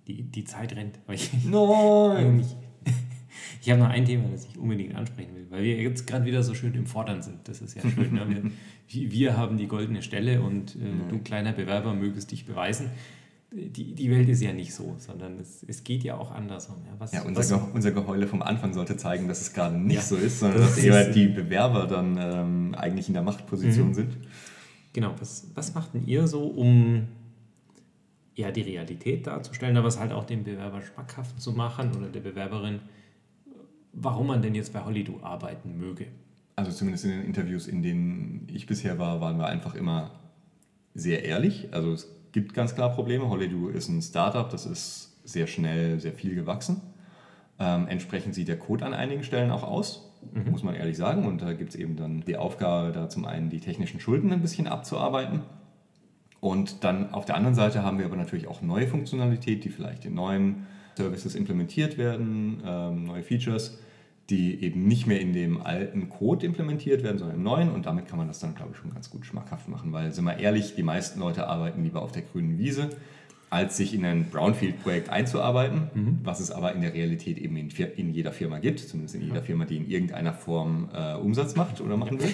[0.07, 0.99] Die, die Zeit rennt.
[1.45, 2.45] Nein!
[3.61, 6.43] Ich habe noch ein Thema, das ich unbedingt ansprechen will, weil wir jetzt gerade wieder
[6.43, 7.47] so schön im Fordern sind.
[7.47, 8.13] Das ist ja schön.
[8.13, 8.51] Ne?
[8.87, 12.89] wir, wir, haben die goldene Stelle und äh, du, kleiner Bewerber, mögest dich beweisen
[13.51, 16.77] die, die Welt ist ja nicht so, sondern es, es geht ja auch andersrum.
[16.85, 19.97] Ja, was, ja unser, was, unser Geheule vom Anfang sollte zeigen, dass es gerade nicht
[19.97, 23.89] ja, so ist, sondern das dass eher die Bewerber dann ähm, eigentlich in der Machtposition
[23.89, 23.93] mhm.
[23.93, 24.17] sind.
[24.93, 27.07] Genau, was, was macht denn ihr so, um
[28.35, 32.21] ja, die Realität darzustellen, aber es halt auch dem Bewerber schmackhaft zu machen oder der
[32.21, 32.79] Bewerberin,
[33.91, 36.07] warum man denn jetzt bei Hollydo arbeiten möge?
[36.55, 40.11] Also zumindest in den Interviews, in denen ich bisher war, waren wir einfach immer
[40.93, 41.73] sehr ehrlich.
[41.73, 43.29] Also es gibt ganz klar Probleme.
[43.29, 46.81] Hollydo ist ein Startup, das ist sehr schnell, sehr viel gewachsen.
[47.59, 50.51] Ähm, entsprechend sieht der Code an einigen Stellen auch aus, mhm.
[50.51, 51.25] muss man ehrlich sagen.
[51.25, 54.41] Und da gibt es eben dann die Aufgabe, da zum einen die technischen Schulden ein
[54.41, 55.41] bisschen abzuarbeiten.
[56.39, 60.05] Und dann auf der anderen Seite haben wir aber natürlich auch neue Funktionalität, die vielleicht
[60.05, 60.65] in neuen
[60.97, 63.77] Services implementiert werden, ähm, neue Features
[64.31, 67.69] die eben nicht mehr in dem alten Code implementiert werden, sondern im neuen.
[67.69, 69.91] Und damit kann man das dann, glaube ich, schon ganz gut schmackhaft machen.
[69.91, 72.89] Weil, sind wir ehrlich, die meisten Leute arbeiten lieber auf der grünen Wiese,
[73.49, 76.19] als sich in ein Brownfield-Projekt einzuarbeiten, mhm.
[76.23, 79.41] was es aber in der Realität eben in, in, jeder Firma gibt, zumindest in jeder
[79.41, 82.33] Firma, die in irgendeiner Form äh, Umsatz macht oder machen will.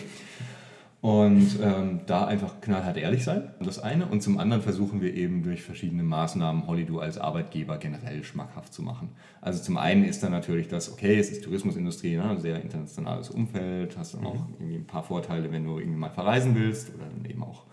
[0.99, 4.07] Und ähm, da einfach knallhart ehrlich sein, das eine.
[4.07, 8.81] Und zum anderen versuchen wir eben durch verschiedene Maßnahmen Hollywood als Arbeitgeber generell schmackhaft zu
[8.81, 9.09] machen.
[9.39, 13.95] Also zum einen ist dann natürlich das, okay, es ist Tourismusindustrie, ne, sehr internationales Umfeld,
[13.95, 14.55] hast dann auch mhm.
[14.57, 17.65] irgendwie ein paar Vorteile, wenn du irgendwie mal verreisen willst oder dann eben auch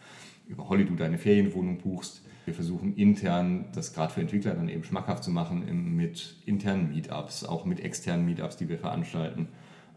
[0.46, 2.22] über Hollywood deine Ferienwohnung buchst.
[2.44, 7.44] Wir versuchen intern das gerade für Entwickler dann eben schmackhaft zu machen mit internen Meetups,
[7.44, 9.48] auch mit externen Meetups, die wir veranstalten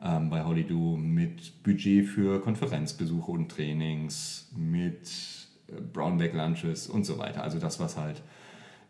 [0.04, 5.10] ähm, bei Hollydo mit Budget für Konferenzbesuche und Trainings, mit
[5.68, 7.44] äh, Brownback Lunches und so weiter.
[7.44, 8.22] Also das, was halt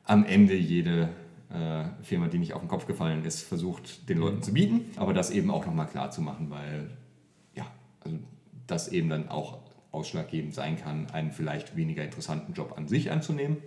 [0.03, 1.10] am Ende jede
[1.49, 5.14] äh, Firma, die nicht auf den Kopf gefallen ist, versucht den Leuten zu bieten, aber
[5.14, 6.89] das eben auch nochmal klar zu machen, weil
[7.55, 7.66] ja,
[8.01, 8.18] also
[8.68, 9.60] das eben dann auch
[9.91, 13.58] ausschlaggebend sein kann, einen vielleicht weniger interessanten Job an sich anzunehmen.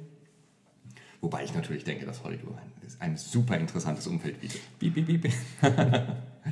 [1.20, 4.60] Wobei ich natürlich denke, dass Hollywood ein, ein super interessantes Umfeld bietet.
[4.78, 5.32] Piep, piep, piep.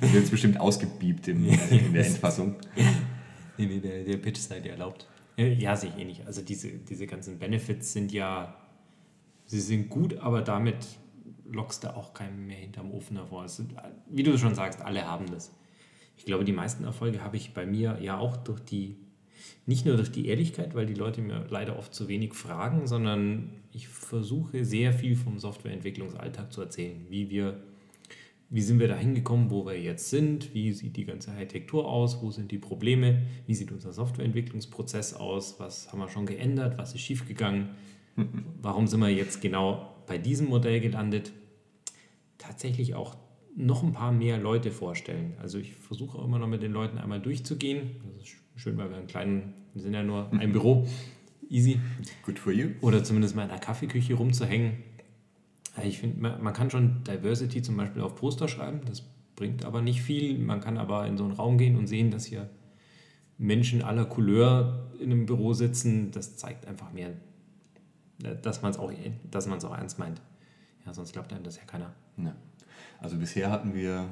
[0.00, 2.56] Das wird jetzt bestimmt ausgebiebt in, in der Endfassung.
[3.56, 5.08] nee, nee, der, der Pitch sei dir erlaubt.
[5.36, 6.26] Ja, sehe ich eh nicht.
[6.26, 8.56] Also diese, diese ganzen Benefits sind ja,
[9.46, 10.76] sie sind gut, aber damit
[11.50, 13.42] lockst du auch keinen mehr hinterm Ofen davor.
[13.42, 13.64] Also,
[14.10, 15.52] wie du schon sagst, alle haben das.
[16.16, 18.96] Ich glaube, die meisten Erfolge habe ich bei mir ja auch durch die,
[19.66, 23.50] nicht nur durch die Ehrlichkeit, weil die Leute mir leider oft zu wenig fragen, sondern
[23.72, 27.62] ich versuche sehr viel vom Softwareentwicklungsalltag zu erzählen, wie wir
[28.50, 32.22] wie sind wir da hingekommen, wo wir jetzt sind, wie sieht die ganze Architektur aus,
[32.22, 36.94] wo sind die Probleme, wie sieht unser Softwareentwicklungsprozess aus, was haben wir schon geändert, was
[36.94, 37.70] ist schiefgegangen,
[38.62, 41.32] warum sind wir jetzt genau bei diesem Modell gelandet.
[42.38, 43.16] Tatsächlich auch
[43.54, 45.34] noch ein paar mehr Leute vorstellen.
[45.42, 47.90] Also ich versuche auch immer noch mit den Leuten einmal durchzugehen.
[48.14, 50.86] Das ist schön, weil wir einen kleinen, wir sind ja nur ein Büro,
[51.50, 51.80] easy.
[52.24, 52.70] Good for you.
[52.80, 54.87] Oder zumindest mal in der Kaffeeküche rumzuhängen
[55.84, 59.02] ich finde, man, kann schon Diversity zum Beispiel auf Poster schreiben, das
[59.36, 60.38] bringt aber nicht viel.
[60.38, 62.48] Man kann aber in so einen Raum gehen und sehen, dass hier
[63.36, 66.10] Menschen aller Couleur in einem Büro sitzen.
[66.10, 67.10] Das zeigt einfach mehr,
[68.42, 70.20] dass man es auch, auch ernst meint.
[70.84, 71.92] Ja, sonst glaubt einem das ja keiner.
[72.16, 72.34] Ja.
[73.00, 74.06] Also bisher hatten wir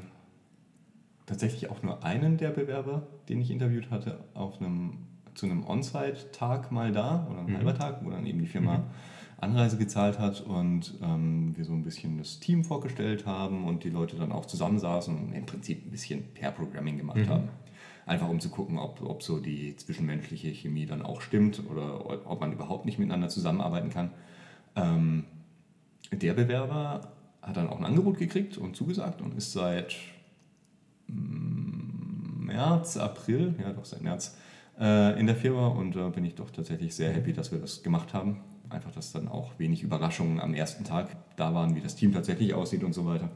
[1.26, 4.98] tatsächlich auch nur einen der Bewerber, den ich interviewt hatte, auf einem,
[5.34, 7.56] zu einem On-Site-Tag mal da oder ein mhm.
[7.56, 8.84] halber Tag, wo dann eben die Firma mhm
[9.38, 13.90] Anreise gezahlt hat und ähm, wir so ein bisschen das Team vorgestellt haben und die
[13.90, 17.28] Leute dann auch zusammensaßen und im Prinzip ein bisschen Pair-Programming gemacht mhm.
[17.28, 17.48] haben.
[18.06, 22.40] Einfach um zu gucken, ob, ob so die zwischenmenschliche Chemie dann auch stimmt oder ob
[22.40, 24.10] man überhaupt nicht miteinander zusammenarbeiten kann.
[24.74, 25.24] Ähm,
[26.12, 27.12] der Bewerber
[27.42, 29.96] hat dann auch ein Angebot gekriegt und zugesagt und ist seit
[31.08, 34.36] mm, März, April, ja doch seit März,
[34.78, 37.58] äh, in der Firma und da äh, bin ich doch tatsächlich sehr happy, dass wir
[37.58, 38.40] das gemacht haben
[38.76, 42.54] einfach, dass dann auch wenig Überraschungen am ersten Tag da waren, wie das Team tatsächlich
[42.54, 43.30] aussieht und so weiter.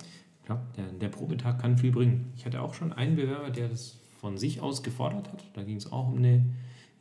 [0.49, 2.33] Ja, der, der Probetag kann viel bringen.
[2.37, 5.45] Ich hatte auch schon einen Bewerber, der das von sich aus gefordert hat.
[5.55, 6.45] Da ging es auch um eine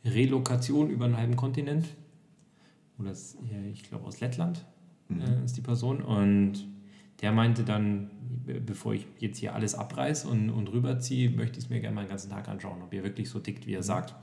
[0.04, 1.86] Relokation über einen halben Kontinent.
[2.98, 3.12] Oder
[3.72, 4.64] ich glaube aus Lettland
[5.08, 5.20] mhm.
[5.20, 6.02] äh, ist die Person.
[6.02, 6.66] Und
[7.20, 8.10] der meinte dann,
[8.64, 12.04] bevor ich jetzt hier alles abreiße und, und rüberziehe, möchte ich es mir gerne mal
[12.04, 14.14] den ganzen Tag anschauen, ob er wirklich so tickt, wie er sagt.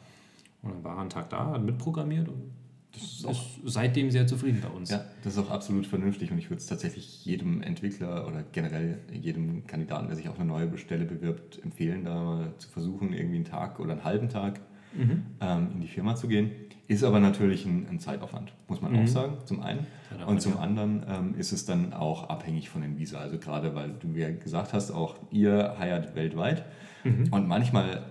[0.62, 2.52] Und dann war er einen Tag da, hat mitprogrammiert und
[2.94, 4.90] das ist, auch, seitdem sehr zufrieden bei uns.
[4.90, 9.00] Ja, das ist auch absolut vernünftig und ich würde es tatsächlich jedem Entwickler oder generell
[9.12, 13.36] jedem Kandidaten, der sich auf eine neue Stelle bewirbt, empfehlen, da mal zu versuchen, irgendwie
[13.36, 14.62] einen Tag oder einen halben Tag
[14.94, 15.24] mhm.
[15.42, 16.52] ähm, in die Firma zu gehen.
[16.88, 19.00] Ist aber natürlich ein, ein Zeitaufwand, muss man mhm.
[19.00, 19.86] auch sagen, zum einen.
[20.26, 23.20] Und zum anderen ähm, ist es dann auch abhängig von den Visa.
[23.20, 26.64] Also gerade weil du ja gesagt hast, auch ihr heiert weltweit.
[27.04, 27.28] Mhm.
[27.32, 28.06] Und manchmal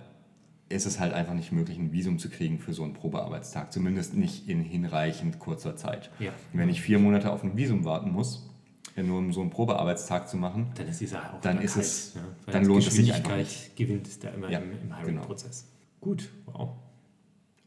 [0.69, 3.71] ist es halt einfach nicht möglich, ein Visum zu kriegen für so einen Probearbeitstag.
[3.71, 6.09] Zumindest nicht in hinreichend kurzer Zeit.
[6.19, 6.31] Ja.
[6.53, 8.49] Wenn ich vier Monate auf ein Visum warten muss,
[8.95, 12.15] nur um so einen Probearbeitstag zu machen, dann ist die Sache auch dann ist es,
[12.15, 13.75] ja, dann lohnt es sich einfach nicht.
[13.75, 15.65] gewinnt ist da immer ja, im, im Hiring-Prozess.
[15.65, 15.77] Genau.
[16.01, 16.69] Gut, wow.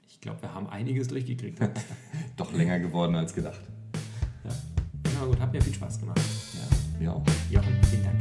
[0.09, 1.61] Ich glaube, wir haben einiges durchgekriegt.
[2.37, 3.61] Doch länger geworden als gedacht.
[4.45, 4.51] Ja,
[5.15, 6.21] na gut, hat mir viel Spaß gemacht.
[6.55, 7.23] Ja, mir auch.
[7.51, 8.20] Jochen, vielen Dank.